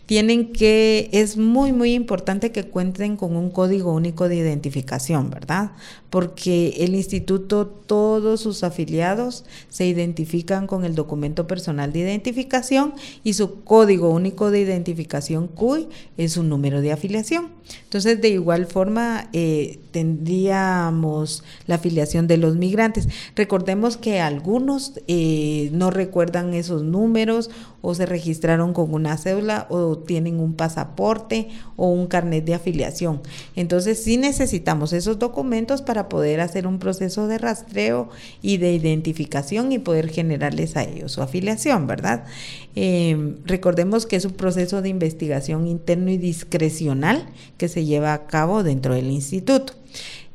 Tienen 0.07 0.53
que, 0.53 1.07
es 1.11 1.37
muy, 1.37 1.71
muy 1.71 1.93
importante 1.93 2.51
que 2.51 2.63
cuenten 2.63 3.17
con 3.17 3.35
un 3.35 3.51
código 3.51 3.93
único 3.93 4.27
de 4.27 4.37
identificación, 4.37 5.29
¿verdad? 5.29 5.69
Porque 6.09 6.77
el 6.79 6.95
instituto, 6.95 7.54
todos 7.63 8.41
sus 8.41 8.63
afiliados 8.63 9.45
se 9.69 9.85
identifican 9.85 10.67
con 10.67 10.85
el 10.85 10.95
documento 10.95 11.47
personal 11.47 11.93
de 11.93 11.99
identificación 11.99 12.93
y 13.23 13.33
su 13.33 13.63
código 13.63 14.09
único 14.09 14.51
de 14.51 14.61
identificación 14.61 15.47
CUI 15.47 15.87
es 16.17 16.37
un 16.37 16.49
número 16.49 16.81
de 16.81 16.91
afiliación. 16.91 17.49
Entonces, 17.83 18.21
de 18.21 18.29
igual 18.29 18.67
forma, 18.67 19.29
eh, 19.33 19.79
tendríamos 19.91 21.43
la 21.65 21.75
afiliación 21.75 22.27
de 22.27 22.37
los 22.37 22.57
migrantes. 22.57 23.07
Recordemos 23.35 23.97
que 23.97 24.19
algunos 24.19 24.93
eh, 25.07 25.69
no 25.71 25.89
recuerdan 25.89 26.53
esos 26.53 26.83
números 26.83 27.49
o 27.81 27.95
se 27.95 28.05
registraron 28.05 28.73
con 28.73 28.93
una 28.93 29.17
cédula 29.17 29.67
o 29.69 29.97
tienen 29.97 30.39
un 30.39 30.53
pasaporte 30.53 31.49
o 31.75 31.87
un 31.87 32.07
carnet 32.07 32.43
de 32.45 32.55
afiliación. 32.55 33.21
Entonces, 33.55 34.03
sí 34.03 34.17
necesitamos 34.17 34.93
esos 34.93 35.17
documentos 35.17 35.81
para 35.81 36.09
poder 36.09 36.41
hacer 36.41 36.67
un 36.67 36.79
proceso 36.79 37.27
de 37.27 37.37
rastreo 37.45 38.09
y 38.41 38.57
de 38.57 38.73
identificación 38.73 39.71
y 39.71 39.79
poder 39.79 40.09
generarles 40.09 40.75
a 40.75 40.83
ellos 40.83 41.13
su 41.13 41.21
afiliación, 41.21 41.87
¿verdad? 41.87 42.25
Eh, 42.75 43.35
recordemos 43.45 44.05
que 44.05 44.17
es 44.17 44.25
un 44.25 44.33
proceso 44.33 44.81
de 44.81 44.89
investigación 44.89 45.67
interno 45.67 46.11
y 46.11 46.17
discrecional 46.17 47.25
que 47.57 47.69
se 47.69 47.85
lleva 47.85 48.13
a 48.13 48.27
cabo 48.27 48.63
dentro 48.63 48.93
del 48.93 49.09
instituto. 49.09 49.73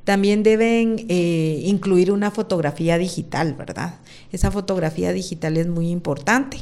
También 0.05 0.43
deben 0.43 1.05
eh, 1.09 1.63
incluir 1.67 2.11
una 2.11 2.31
fotografía 2.31 2.97
digital, 2.97 3.55
¿verdad? 3.55 3.97
Esa 4.33 4.51
fotografía 4.51 5.13
digital 5.13 5.57
es 5.57 5.67
muy 5.67 5.91
importante. 5.91 6.57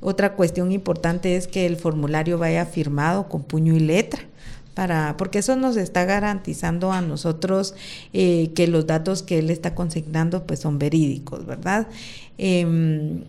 Otra 0.00 0.34
cuestión 0.34 0.72
importante 0.72 1.36
es 1.36 1.46
que 1.46 1.64
el 1.66 1.76
formulario 1.76 2.36
vaya 2.38 2.66
firmado 2.66 3.28
con 3.28 3.42
puño 3.44 3.74
y 3.74 3.80
letra. 3.80 4.20
Para, 4.74 5.16
porque 5.18 5.40
eso 5.40 5.54
nos 5.56 5.76
está 5.76 6.04
garantizando 6.06 6.92
a 6.92 7.02
nosotros 7.02 7.74
eh, 8.12 8.52
que 8.54 8.66
los 8.66 8.86
datos 8.86 9.22
que 9.22 9.38
él 9.38 9.50
está 9.50 9.74
consignando 9.74 10.46
pues 10.46 10.60
son 10.60 10.78
verídicos, 10.78 11.44
¿verdad? 11.44 11.88
Em, 12.38 13.24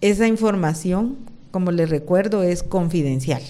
esa 0.00 0.28
información, 0.28 1.16
como 1.50 1.72
les 1.72 1.90
recuerdo, 1.90 2.42
es 2.42 2.62
confidencial. 2.62 3.42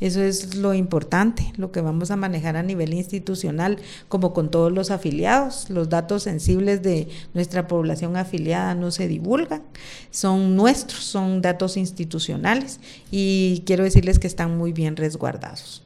Eso 0.00 0.22
es 0.22 0.54
lo 0.54 0.74
importante, 0.74 1.52
lo 1.56 1.72
que 1.72 1.80
vamos 1.80 2.12
a 2.12 2.16
manejar 2.16 2.56
a 2.56 2.62
nivel 2.62 2.94
institucional, 2.94 3.78
como 4.08 4.32
con 4.32 4.48
todos 4.48 4.70
los 4.70 4.92
afiliados. 4.92 5.70
Los 5.70 5.88
datos 5.88 6.22
sensibles 6.22 6.82
de 6.82 7.08
nuestra 7.34 7.66
población 7.66 8.16
afiliada 8.16 8.74
no 8.76 8.92
se 8.92 9.08
divulgan, 9.08 9.62
son 10.12 10.54
nuestros, 10.54 11.02
son 11.02 11.42
datos 11.42 11.76
institucionales 11.76 12.78
y 13.10 13.64
quiero 13.66 13.82
decirles 13.82 14.20
que 14.20 14.28
están 14.28 14.56
muy 14.56 14.72
bien 14.72 14.96
resguardados. 14.96 15.82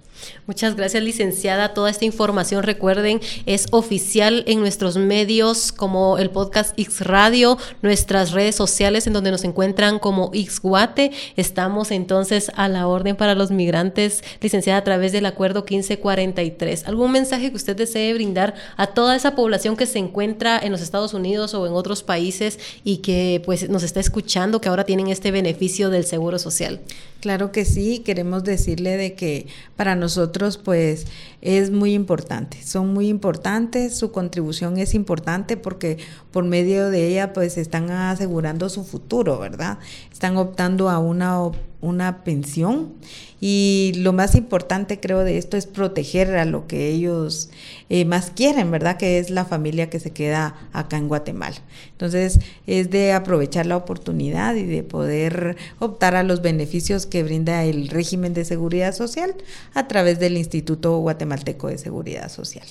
Muchas 0.47 0.77
gracias, 0.77 1.03
licenciada. 1.03 1.75
Toda 1.75 1.91
esta 1.91 2.05
información, 2.05 2.63
recuerden, 2.63 3.21
es 3.47 3.67
oficial 3.71 4.45
en 4.47 4.61
nuestros 4.61 4.97
medios 4.97 5.73
como 5.73 6.19
el 6.19 6.31
podcast 6.31 6.79
X 6.79 7.01
Radio, 7.01 7.59
nuestras 7.83 8.33
redes 8.33 8.55
sociales 8.55 9.07
en 9.07 9.13
donde 9.13 9.31
nos 9.31 9.45
encuentran 9.45 9.99
como 9.99 10.31
X 10.33 10.61
Guate. 10.61 11.13
Estamos 11.37 11.91
entonces 11.91 12.51
a 12.55 12.69
la 12.69 12.87
orden 12.87 13.17
para 13.17 13.35
los 13.35 13.51
migrantes, 13.51 14.23
licenciada, 14.41 14.79
a 14.79 14.85
través 14.85 15.13
del 15.13 15.27
acuerdo 15.27 15.61
1543. 15.61 16.87
¿Algún 16.87 17.13
mensaje 17.13 17.51
que 17.51 17.57
usted 17.57 17.77
desee 17.77 18.15
brindar 18.15 18.55
a 18.77 18.89
toda 18.89 19.17
esa 19.17 19.35
población 19.35 19.77
que 19.77 19.87
se 19.87 19.99
encuentra 19.99 20.59
en 20.59 20.73
los 20.73 20.81
Estados 20.81 21.15
Unidos 21.15 21.55
o 21.55 21.67
en 21.67 21.73
otros 21.73 22.03
países 22.03 22.59
y 22.85 22.99
que 22.99 23.43
pues 23.45 23.69
nos 23.69 23.83
está 23.83 24.01
escuchando, 24.01 24.61
que 24.61 24.69
ahora 24.69 24.85
tienen 24.85 25.09
este 25.09 25.31
beneficio 25.31 25.91
del 25.91 26.05
seguro 26.05 26.39
social? 26.39 26.81
Claro 27.23 27.53
que 27.53 27.65
sí, 27.65 28.01
queremos 28.01 28.43
decirle 28.43 28.97
de 28.97 29.15
que 29.15 29.47
para 29.77 29.95
nosotros 29.95 30.59
pues 30.59 31.07
es 31.41 31.71
muy 31.71 31.95
importante, 31.95 32.61
son 32.65 32.93
muy 32.93 33.07
importantes, 33.07 33.97
su 33.97 34.11
contribución 34.11 34.77
es 34.77 34.93
importante 34.93 35.57
porque 35.57 35.99
por 36.33 36.43
medio 36.43 36.91
de 36.91 37.07
ella 37.07 37.33
pues 37.33 37.59
están 37.59 37.93
asegurando 37.93 38.69
su 38.69 38.83
futuro, 38.83 39.39
¿verdad? 39.39 39.79
Están 40.11 40.37
optando 40.37 40.91
a 40.91 40.99
una, 40.99 41.39
una 41.81 42.25
pensión 42.25 42.95
y 43.41 43.93
lo 43.99 44.13
más 44.13 44.35
importante 44.35 44.99
creo 44.99 45.21
de 45.21 45.39
esto 45.39 45.57
es 45.57 45.67
proteger 45.67 46.37
a 46.37 46.45
lo 46.45 46.67
que 46.67 46.89
ellos 46.89 47.51
eh, 47.89 48.05
más 48.05 48.31
quieren, 48.31 48.73
¿verdad? 48.73 48.97
Que 48.97 49.21
es 49.21 49.31
la 49.31 49.45
familia 49.45 49.91
que 49.91 50.01
se 50.01 50.13
queda 50.13 50.57
acá 50.73 50.97
en 50.97 51.07
Guatemala. 51.07 51.57
Entonces 52.03 52.41
es 52.67 52.91
de 52.91 53.13
aprovechar 53.13 53.65
la 53.67 53.77
oportunidad 53.77 54.57
y 54.57 54.65
de 54.65 54.83
poder 54.83 55.57
optar 55.79 56.17
a 56.17 56.25
los 56.25 56.43
beneficios 56.43 57.07
que 57.07 57.23
brinda 57.23 57.63
el 57.63 57.87
régimen 57.87 58.35
de 58.35 58.45
seguridad 58.45 58.93
social 58.93 59.37
a 59.73 59.87
través 59.87 60.19
del 60.19 60.37
Instituto 60.37 60.99
Guatemalteco 60.99 61.69
de 61.69 61.79
Seguridad 61.79 62.29
Social. 62.29 62.67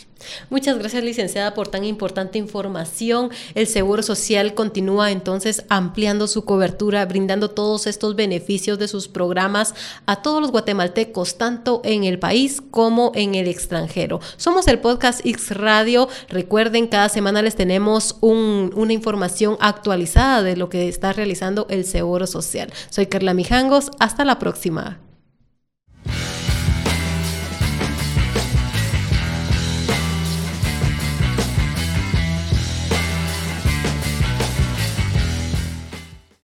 Muchas 0.49 0.77
gracias, 0.77 1.01
licenciada, 1.05 1.53
por 1.53 1.69
tan 1.69 1.85
importante 1.85 2.39
información. 2.39 3.29
El 3.55 3.67
Seguro 3.67 4.03
Social 4.03 4.53
continúa 4.53 5.11
entonces 5.11 5.63
ampliando 5.69 6.27
su 6.27 6.43
cobertura, 6.43 7.05
brindando 7.05 7.51
todos 7.51 7.87
estos 7.87 8.17
beneficios 8.17 8.79
de 8.79 8.89
sus 8.89 9.07
programas 9.07 9.73
a 10.07 10.21
todos 10.21 10.41
los 10.41 10.51
guatemaltecos, 10.51 11.37
tanto 11.37 11.81
en 11.85 12.03
el 12.03 12.19
país 12.19 12.61
como 12.69 13.13
en 13.15 13.35
el 13.35 13.47
extranjero. 13.47 14.19
Somos 14.35 14.67
el 14.67 14.79
podcast 14.79 15.25
X 15.25 15.51
Radio. 15.51 16.09
Recuerden, 16.27 16.87
cada 16.87 17.07
semana 17.07 17.41
les 17.41 17.55
tenemos 17.55 18.17
una 18.19 18.91
actualizada 19.59 20.43
de 20.43 20.55
lo 20.55 20.69
que 20.69 20.87
está 20.87 21.13
realizando 21.13 21.67
el 21.69 21.85
Seguro 21.85 22.27
Social. 22.27 22.71
Soy 22.89 23.07
Carla 23.07 23.33
Mijangos. 23.33 23.91
Hasta 23.99 24.25
la 24.25 24.39
próxima. 24.39 24.99